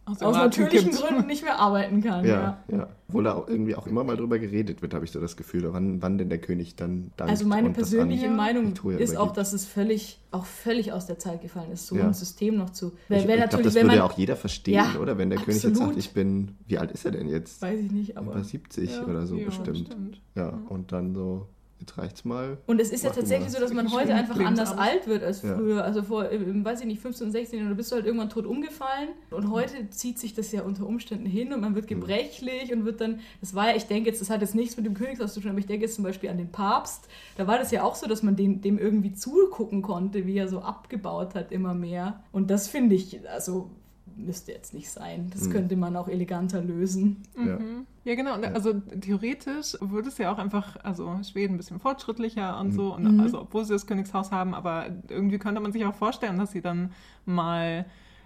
[0.06, 0.92] Aus, aus natürlichen.
[0.92, 2.26] Gründen nicht mehr arbeiten kann.
[2.26, 2.62] Ja.
[2.68, 2.88] Ja, ja.
[3.08, 5.72] Obwohl da auch irgendwie auch immer mal drüber geredet wird, habe ich so das Gefühl,
[5.72, 9.66] wann, wann denn der König dann dankt Also meine persönliche Meinung ist auch, dass es
[9.66, 12.08] völlig, auch völlig aus der Zeit gefallen ist, so Ja.
[12.08, 12.94] ein System noch zu.
[13.08, 15.18] Ich, ich glaube, das würde man, ja auch jeder verstehen, Ja, oder?
[15.18, 15.94] Wenn der König jetzt absolut.
[15.94, 17.62] sagt, ich bin, wie alt ist er denn jetzt?
[17.62, 19.78] weiß ich nicht, aber Über 70 ja, oder so Ja, bestimmt.
[19.88, 20.22] stimmt.
[20.36, 21.48] Ja, und dann so,
[21.84, 22.58] jetzt reicht's mal.
[22.66, 24.80] Und es ist ja tatsächlich so, dass man heute einfach anders lebensabend.
[24.82, 25.56] alt wird als Ja.
[25.56, 25.84] früher.
[25.84, 29.10] Also vor, weiß ich nicht, 15, 16 oder bist du halt irgendwann tot umgefallen.
[29.32, 33.02] Und heute zieht sich das ja unter Umständen hin und man wird gebrechlich und wird
[33.02, 35.40] dann, das war ja, ich denke jetzt, das hat jetzt nichts mit dem Königshaus zu
[35.42, 37.08] tun, aber ich denke jetzt zum Beispiel an den Papst.
[37.38, 40.48] Da war das ja auch so, dass man den, dem irgendwie zugucken konnte, wie er
[40.48, 42.24] so abgebaut hat immer mehr.
[42.32, 43.70] Und das finde ich, also
[44.16, 45.30] müsste jetzt nicht sein.
[45.34, 45.52] Das Mhm.
[45.52, 47.24] könnte man auch eleganter lösen.
[47.38, 47.58] Ja.
[47.60, 47.86] Mhm.
[48.06, 48.36] Ja, genau.
[48.36, 52.94] Und Also theoretisch würde es ja auch einfach, also Schweden ein bisschen fortschrittlicher und so,
[52.94, 53.20] und Mhm.
[53.20, 56.62] also obwohl sie das Königshaus haben, aber irgendwie könnte man sich auch vorstellen, dass sie
[56.62, 56.92] dann
[57.26, 57.86] mal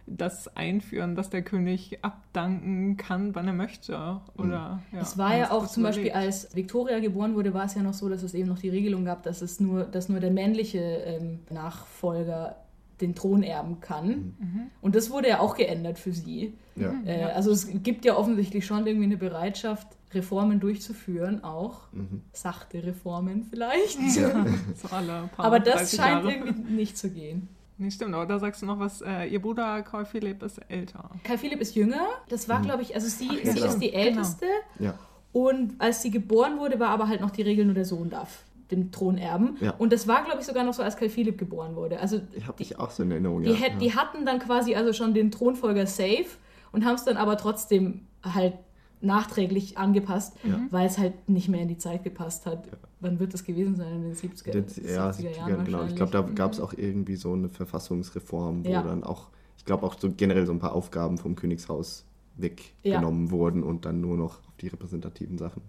[0.09, 4.21] das einführen, dass der König abdanken kann, wann er möchte.
[4.37, 6.25] Oder, ja, es war ja auch zum Beispiel, überlegt.
[6.25, 9.03] als Victoria geboren wurde, war es ja noch so, dass es eben noch die Regelung
[9.03, 12.55] gab, dass es nur, dass nur der männliche ähm, Nachfolger
[13.01, 14.71] den Thron erben kann.
[14.81, 16.53] Und das wurde ja auch geändert für sie.
[16.75, 16.93] Ja.
[17.05, 17.27] Äh, Ja.
[17.29, 22.21] Also es gibt ja offensichtlich schon irgendwie eine Bereitschaft, Reformen durchzuführen, auch Mhm.
[22.31, 23.99] sachte Reformen vielleicht.
[24.15, 24.45] Ja,
[24.75, 26.33] so alle paar Aber das 30 scheint Jahre.
[26.33, 27.49] irgendwie nicht zu gehen.
[27.79, 31.11] Nee, stimmt, aber da sagst du noch was, äh, ihr Bruder Karl Philipp ist älter.
[31.23, 32.07] Kai Philipp ist jünger.
[32.29, 33.65] Das war, glaube ich, also sie, ja, sie genau.
[33.67, 34.45] ist die Älteste.
[34.79, 34.97] Ja.
[35.31, 38.45] Und als sie geboren wurde, war aber halt noch die Regel, nur der Sohn darf
[38.71, 39.57] den Thron erben.
[39.61, 39.71] Ja.
[39.77, 41.99] Und das war, glaube ich, sogar noch so, als Kai Philipp geboren wurde.
[41.99, 43.43] Also Ich habe dich auch so in Erinnerung.
[43.43, 43.55] die, ja.
[43.55, 43.69] ja.
[43.77, 46.25] die hatten dann quasi also schon den Thronfolger safe
[46.71, 48.53] und haben es dann aber trotzdem halt
[48.99, 50.59] nachträglich angepasst, Ja.
[50.71, 52.67] weil es halt nicht mehr in die Zeit gepasst hat.
[52.99, 53.93] Wann wird das gewesen sein?
[53.93, 55.83] In den 70er, Den, ja, 70er 70ern, Jahren genau.
[55.85, 58.81] Ich glaube, da gab es auch irgendwie so eine Verfassungsreform, wo Ja.
[58.81, 62.05] dann auch, ich glaube auch so generell so ein paar Aufgaben vom Königshaus
[62.37, 65.61] weggenommen wurden und dann nur noch auf die repräsentativen Sachen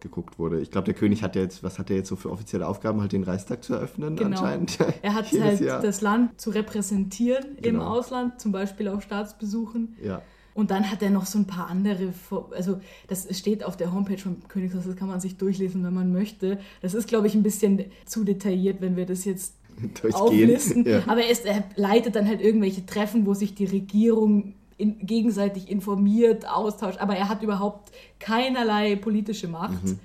[0.00, 0.60] geguckt wurde.
[0.60, 3.00] Ich glaube, der König hat ja jetzt, was hat er jetzt so für offizielle Aufgaben,
[3.00, 4.30] halt den Reichstag zu eröffnen Genau.
[4.38, 4.78] anscheinend.
[5.02, 5.80] Er hat halt Jahr.
[5.80, 7.84] das Land zu repräsentieren im Genau.
[7.86, 9.96] Ausland, zum Beispiel auf Staatsbesuchen.
[10.04, 10.22] Ja,
[10.54, 12.12] Und dann hat er noch so ein paar andere,
[12.56, 16.12] also das steht auf der Homepage vom Königshaus, das kann man sich durchlesen, wenn man
[16.12, 16.58] möchte.
[16.82, 19.54] Das ist, glaube ich, ein bisschen zu detailliert, wenn wir das jetzt
[20.12, 20.84] auflisten.
[20.86, 21.02] Ja.
[21.06, 25.70] Aber er, ist, er leitet dann halt irgendwelche Treffen, wo sich die Regierung in, gegenseitig
[25.70, 29.84] informiert, austauscht, aber er hat überhaupt keinerlei politische Macht.
[29.84, 29.98] Mhm.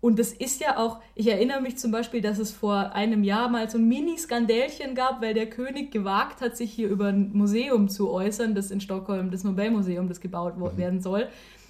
[0.00, 3.48] Und das ist ja auch, ich erinnere mich zum Beispiel, dass es vor einem Jahr
[3.48, 7.88] mal so ein Mini-Skandälchen gab, weil der König gewagt hat, sich hier über ein Museum
[7.88, 11.28] zu äußern, das in Stockholm, das Nobelmuseum, das gebaut wo- werden soll,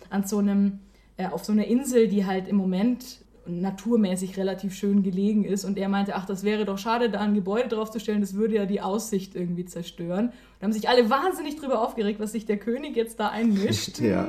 [0.08, 0.78] an so einem,
[1.18, 5.64] äh, auf so einer Insel, die halt im Moment naturmäßig relativ schön gelegen ist.
[5.64, 8.66] Und er meinte, ach, das wäre doch schade, da ein Gebäude draufzustellen, das würde ja
[8.66, 10.32] die Aussicht irgendwie zerstören.
[10.62, 13.98] Da haben sich alle wahnsinnig drüber aufgeregt, was sich der König jetzt da einmischt.
[14.00, 14.28] ja.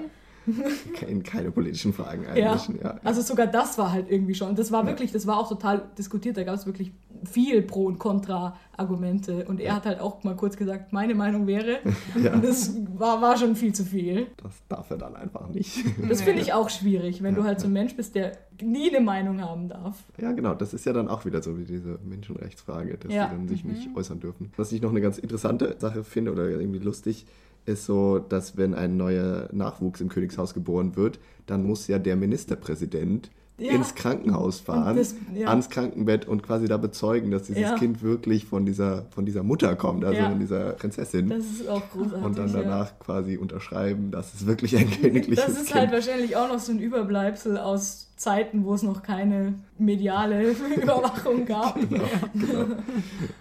[1.07, 2.47] In keine politischen Fragen Ja.
[2.47, 2.79] einmischen.
[2.83, 2.99] Ja.
[3.03, 4.55] Also sogar das war halt irgendwie schon.
[4.55, 6.35] Das war wirklich, das war auch total diskutiert.
[6.35, 6.91] Da gab es wirklich
[7.25, 9.45] viel Pro- und Contra-Argumente.
[9.45, 11.79] Und er hat halt auch mal kurz gesagt, meine Meinung wäre.
[12.21, 12.33] Ja.
[12.33, 14.27] Und das war, war schon viel zu viel.
[14.37, 15.83] Das darf er dann einfach nicht.
[16.07, 17.41] Das finde ich auch schwierig, wenn Ja.
[17.41, 20.03] du halt so ein Mensch bist, der nie eine Meinung haben darf.
[20.21, 20.53] Ja, genau.
[20.53, 23.29] Das ist ja dann auch wieder so wie diese Menschenrechtsfrage, dass Ja.
[23.29, 24.51] sie dann sich nicht äußern dürfen.
[24.57, 27.25] Was ich noch eine ganz interessante Sache finde oder irgendwie lustig,
[27.65, 32.15] ist so, dass wenn ein neuer Nachwuchs im Königshaus geboren wird, dann muss ja der
[32.17, 33.71] Ministerpräsident Ja.
[33.73, 35.47] ins Krankenhaus fahren, das- ja.
[35.47, 37.75] ans Krankenbett und quasi da bezeugen, dass dieses Ja.
[37.77, 40.29] Kind wirklich von dieser, von dieser Mutter kommt, also Ja.
[40.29, 41.29] von dieser Prinzessin.
[41.29, 42.25] Das ist auch großartig.
[42.25, 42.61] und dann ja.
[42.63, 46.59] danach quasi unterschreiben, dass es wirklich ein königliches Das ist Kind halt wahrscheinlich auch noch
[46.59, 50.51] so ein Überbleibsel aus Zeiten, wo es noch keine mediale
[50.81, 51.75] Überwachung gab.
[51.89, 52.65] Genau, genau.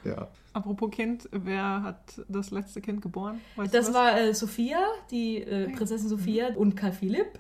[0.05, 0.29] Ja.
[0.55, 3.41] Apropos Kind, wer hat das letzte Kind geboren?
[3.57, 4.77] Weißt Das war äh, Sophia,
[5.11, 7.39] die äh, Prinzessin Sophia und Karl Philipp.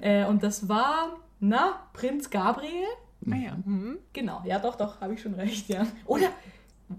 [0.00, 2.86] äh, und das war, na, Prinz Gabriel.
[3.30, 3.56] Ah ja.
[3.64, 3.98] Mhm.
[4.12, 5.86] Genau, ja, doch, doch, habe ich schon recht, ja.
[6.06, 6.28] Oder,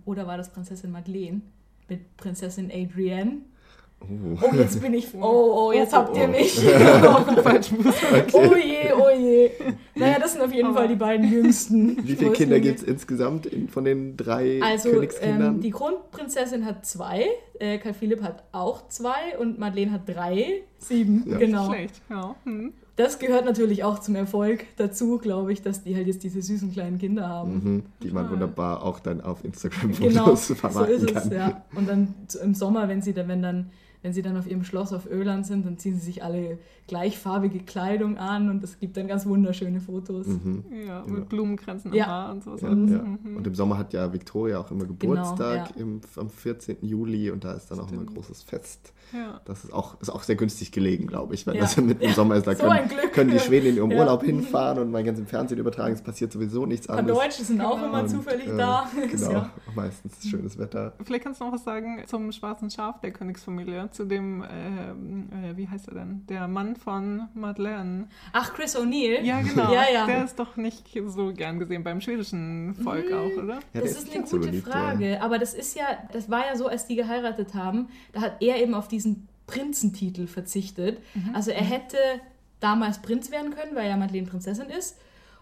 [0.06, 1.42] oder war das Prinzessin Madeleine
[1.88, 3.38] mit Prinzessin Adrienne?
[4.02, 4.38] Oh.
[4.42, 5.08] Oh, jetzt bin ich.
[5.22, 6.28] Oh, oh, jetzt Oh, habt ihr oh.
[6.28, 6.58] mich.
[8.34, 9.52] Oh je, oh je.
[9.96, 11.98] Naja, das sind auf jeden Fall die beiden jüngsten.
[12.08, 15.56] Wie viele Kinder gibt es insgesamt in, von den drei Also, Königskindern?
[15.56, 17.26] ähm, die Kronprinzessin hat zwei,
[17.60, 20.64] äh, Karl Philipp hat auch zwei und Madeleine hat drei.
[20.78, 21.38] Sieben, Ja.
[21.38, 21.70] genau.
[21.70, 22.36] Schlecht, ja.
[22.46, 22.74] Mhm.
[23.00, 26.74] Das gehört natürlich auch zum Erfolg dazu, glaube ich, dass die halt jetzt diese süßen
[26.74, 27.54] kleinen Kinder haben.
[27.54, 31.32] Mhm, die man wunderbar auch dann auf Instagram Genau, Fotos so vermarkten ist es, kann.
[31.32, 31.64] ja.
[31.76, 33.70] Und dann im Sommer, wenn sie dann, wenn dann,
[34.02, 37.60] wenn sie dann auf ihrem Schloss auf Öland sind, dann ziehen sie sich alle gleichfarbige
[37.60, 40.28] Kleidung an und es gibt dann ganz wunderschöne Fotos.
[40.28, 40.66] Mhm.
[40.86, 41.04] Ja, Ja.
[41.08, 42.04] mit Blumenkränzen Ja.
[42.04, 42.62] am Haar und sowas.
[42.62, 42.92] Ja, alles.
[42.92, 42.98] ja.
[43.02, 43.38] Mhm.
[43.38, 45.82] Und im Sommer hat ja Victoria auch immer Geburtstag ja.
[45.82, 46.78] im, am 14.
[46.82, 48.16] Juli und da ist dann auch immer ein Stimmt.
[48.18, 48.92] großes Fest.
[49.14, 49.40] Ja.
[49.46, 51.62] Das ist auch, ist auch sehr günstig gelegen, glaube ich, weil Ja.
[51.62, 52.48] das mitten im Sommer ist.
[52.48, 53.14] Da So können, ein Glück.
[53.14, 54.00] können die Schweden in ihrem Ja.
[54.00, 55.94] Urlaub hinfahren und mal ganz im Fernsehen übertragen.
[55.94, 57.20] Es passiert sowieso nichts paar anderes.
[57.20, 57.88] Deutsche sind auch Genau.
[57.88, 58.90] immer Und, zufällig äh, da.
[59.12, 59.50] Genau, Ja.
[59.76, 60.94] meistens ist schönes Wetter.
[61.04, 65.58] Vielleicht kannst du noch was sagen zum schwarzen Schaf der Königsfamilie, zu dem, ähm, äh,
[65.58, 66.26] wie heißt er denn?
[66.28, 68.08] Der Mann von Madeleine.
[68.34, 69.22] Ach, Chris O'Neill.
[69.24, 69.74] Ja, genau.
[69.74, 70.06] Ja, ja.
[70.06, 73.60] Der ist doch nicht so gern gesehen beim schwedischen Volk auch, oder?
[73.74, 74.74] Das ist nicht eine ganz so gute beliebt, ja.
[74.74, 78.42] Frage, aber das ist ja, das war ja so, als die geheiratet haben, da hat
[78.42, 81.00] er eben auf diesen Prinzentitel verzichtet.
[81.16, 81.34] Mhm.
[81.34, 81.98] Also er hätte
[82.60, 84.98] damals Prinz werden können, weil ja Madeleine Prinzessin ist.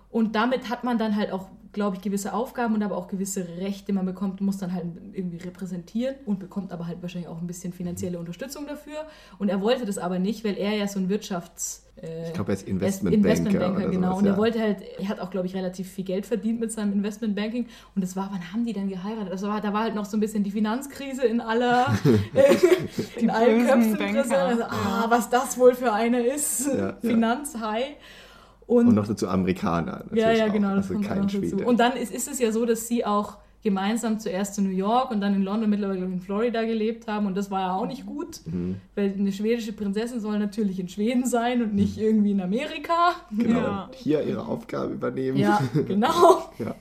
[0.10, 3.48] Und damit hat man dann halt auch, glaube ich, gewisse Aufgaben und aber auch gewisse
[3.60, 3.94] Rechte.
[3.94, 7.72] Man bekommt, muss dann halt irgendwie repräsentieren und bekommt aber halt wahrscheinlich auch ein bisschen
[7.72, 9.06] finanzielle Unterstützung dafür.
[9.38, 11.86] Und er wollte das aber nicht, weil er ja so ein Wirtschafts...
[12.02, 13.16] äh, Ich glaube, er ist er Investmentbanker.
[13.16, 14.08] Investmentbanker, oder genau.
[14.08, 14.38] sowas, und er ja.
[14.38, 17.68] wollte halt, er hat auch, glaube ich, relativ viel Geld verdient mit seinem Investmentbanking.
[17.94, 19.40] Und das war, wann haben die denn geheiratet?
[19.44, 21.96] War, da war halt noch so ein bisschen die Finanzkrise in aller,
[23.18, 24.34] in allen Köpfen.
[24.34, 26.66] Also, ah, was das wohl für einer ist.
[26.66, 26.98] Ja, ja.
[27.02, 27.98] Finanzhai.
[28.68, 30.04] Und, Und noch dazu Amerikaner.
[30.04, 30.54] Natürlich ja, ja, auch.
[30.54, 31.66] genau, das also kein Schwede.
[31.66, 35.10] Und dann ist, ist es ja so, dass sie auch gemeinsam zuerst zu New York
[35.10, 37.26] und dann in London, mittlerweile in Florida gelebt haben.
[37.26, 38.76] Und das war ja auch nicht gut, Mhm.
[38.96, 43.16] weil eine schwedische Prinzessin soll natürlich in Schweden sein und nicht irgendwie in Amerika.
[43.32, 43.60] Genau.
[43.60, 43.84] Ja.
[43.86, 45.38] Und hier ihre Aufgabe übernehmen.
[45.38, 46.50] Ja, genau.
[46.60, 46.76] Ja.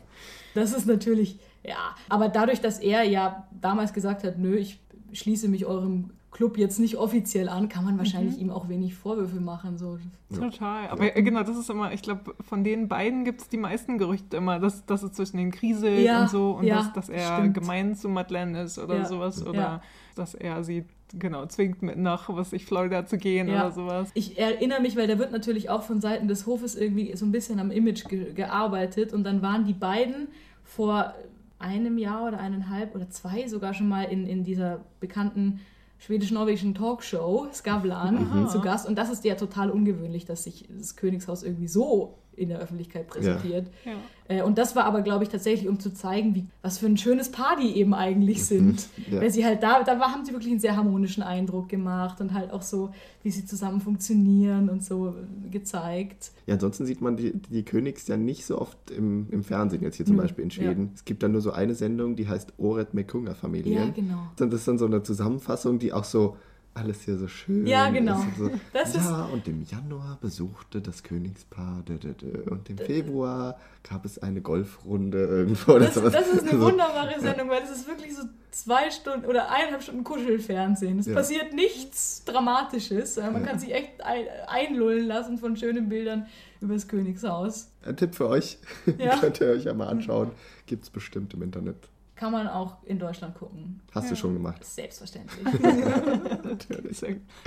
[0.54, 1.94] Das ist natürlich, ja.
[2.08, 4.80] Aber dadurch, dass er ja damals gesagt hat, nö, ich
[5.12, 9.40] schließe mich eurem Club jetzt nicht offiziell an, kann man wahrscheinlich ihm auch wenig Vorwürfe
[9.40, 9.78] machen.
[9.78, 9.98] So.
[10.34, 10.86] Total.
[10.88, 13.96] Aber äh, genau, das ist immer, ich glaube, von den beiden gibt es die meisten
[13.96, 17.08] Gerüchte immer, dass, dass es zwischen den kriselt Ja, und so und ja, dass, dass
[17.08, 17.54] er stimmt.
[17.54, 19.82] gemein zu Madeleine ist oder Ja, sowas oder ja.
[20.14, 20.84] dass er sie
[21.18, 23.62] genau zwingt, mit nach, was ich, Florida zu gehen Ja.
[23.62, 24.10] oder sowas.
[24.12, 27.32] Ich erinnere mich, weil da wird natürlich auch von Seiten des Hofes irgendwie so ein
[27.32, 30.28] bisschen am Image ge gearbeitet und dann waren die beiden
[30.64, 31.14] vor
[31.58, 35.60] einem Jahr oder eineinhalb oder zwei sogar schon mal in, in dieser bekannten
[35.98, 38.48] schwedisch-norwegischen Talkshow Skavlan Aha.
[38.48, 42.48] zu Gast und das ist ja total ungewöhnlich, dass sich das Königshaus irgendwie so in
[42.50, 43.66] der Öffentlichkeit präsentiert.
[43.84, 43.92] Ja.
[44.28, 46.96] Äh, Und das war aber, glaube ich, tatsächlich, um zu zeigen, wie, was für ein
[46.96, 48.86] schönes Paar die eben eigentlich sind.
[49.10, 49.20] Ja.
[49.20, 52.34] Weil sie halt da, da war, haben sie wirklich einen sehr harmonischen Eindruck gemacht und
[52.34, 52.90] halt auch so,
[53.22, 56.32] wie sie zusammen funktionieren und so äh, gezeigt.
[56.46, 59.96] Ja, ansonsten sieht man die, die Königs ja nicht so oft im, im Fernsehen, jetzt
[59.96, 60.90] hier zum Nö, Beispiel in Schweden.
[60.94, 63.88] Es gibt dann nur so eine Sendung, die heißt Oret Mekunga Familien.
[63.88, 64.18] Ja, genau.
[64.40, 66.36] Und das ist dann so eine Zusammenfassung, die auch so
[66.76, 68.18] alles hier so schön Ja, genau.
[68.20, 68.26] ist.
[68.26, 72.68] und So, Das ist- ja, und im Januar besuchte das Königspaar dö, dö, dö, und
[72.70, 73.58] im Februar
[73.88, 75.72] gab es eine Golfrunde irgendwo.
[75.72, 79.26] oder Das, das ist eine So, wunderbare Sendung, weil es ist wirklich so zwei Stunden
[79.26, 80.98] oder eineinhalb Stunden Kuschelfernsehen.
[80.98, 81.14] Es Ja.
[81.14, 83.16] passiert nichts Dramatisches.
[83.16, 86.26] Man kann sich echt ein, einlullen lassen von schönen Bildern
[86.60, 87.70] über das Königshaus.
[87.84, 88.58] Ein Tipp für euch,
[88.98, 89.16] Ja.
[89.20, 90.30] könnt ihr euch ja mal anschauen.
[90.66, 91.88] Gibt es bestimmt im Internet.
[92.16, 93.80] Kann man auch in Deutschland gucken.
[93.92, 94.10] Hast Ja.
[94.10, 94.64] du schon gemacht?
[94.64, 95.44] Selbstverständlich.
[96.42, 97.04] Natürlich.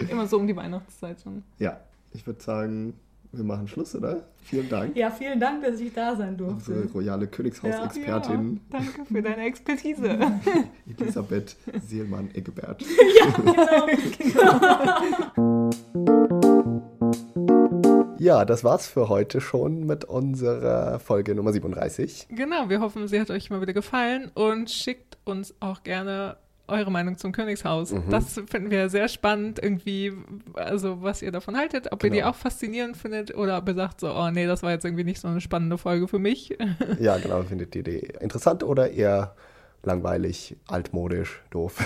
[0.09, 1.43] Immer so um die Weihnachtszeit schon.
[1.57, 1.79] Ja,
[2.13, 2.93] ich würde sagen,
[3.31, 4.23] wir machen Schluss, oder?
[4.43, 4.95] Vielen Dank.
[4.95, 6.71] Ja, vielen Dank, dass ich da sein durfte.
[6.73, 10.17] Unsere royale Königshaus-Expertin Ja, danke für deine Expertise.
[10.99, 11.55] Elisabeth
[11.87, 12.83] Seelmann-Eggebert.
[14.35, 16.28] Ja,
[18.19, 22.27] das war's für heute schon mit unserer Folge Nummer 37.
[22.35, 26.91] genau, wir hoffen, sie hat euch mal wieder gefallen und schickt uns auch gerne eure
[26.91, 27.91] Meinung zum Königshaus.
[27.91, 28.03] Mhm.
[28.11, 30.13] Das finden wir sehr spannend, irgendwie,
[30.53, 32.29] also was ihr davon haltet, ob ihr die Genau.
[32.29, 35.19] auch faszinierend findet oder ob ihr sagt so, oh nee, das war jetzt irgendwie nicht
[35.19, 36.55] so eine spannende Folge für mich.
[36.99, 39.33] Ja, genau, findet ihr die interessant oder eher
[39.83, 41.77] langweilig, altmodisch, doof?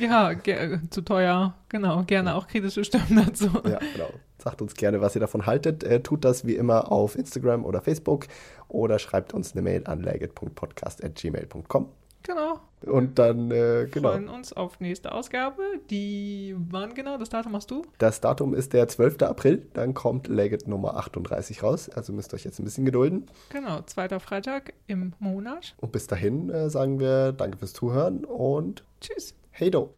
[0.00, 3.46] ja, ge- zu teuer, genau, gerne auch kritische Stimmen dazu.
[3.64, 4.10] ja, genau.
[4.42, 5.84] Sagt uns gerne, was ihr davon haltet.
[5.84, 8.26] Äh, tut das wie immer auf Instagram oder Facebook
[8.66, 11.88] oder schreibt uns eine Mail an legit.podcast.gmail.com.
[12.24, 12.60] Genau.
[12.84, 14.10] Und dann, äh, genau.
[14.10, 15.62] freuen uns auf nächste Ausgabe.
[15.90, 17.18] Die, wann genau?
[17.18, 17.82] Das Datum hast du?
[17.98, 19.22] Das Datum ist der 12.
[19.22, 21.88] April, dann kommt Legit Nummer 38 raus.
[21.88, 23.26] Also müsst ihr euch jetzt ein bisschen gedulden.
[23.50, 25.76] Genau, zweiter Freitag im Monat.
[25.80, 29.34] Und bis dahin äh, sagen wir Danke fürs Zuhören und Tschüss.
[29.52, 29.92] Hey do!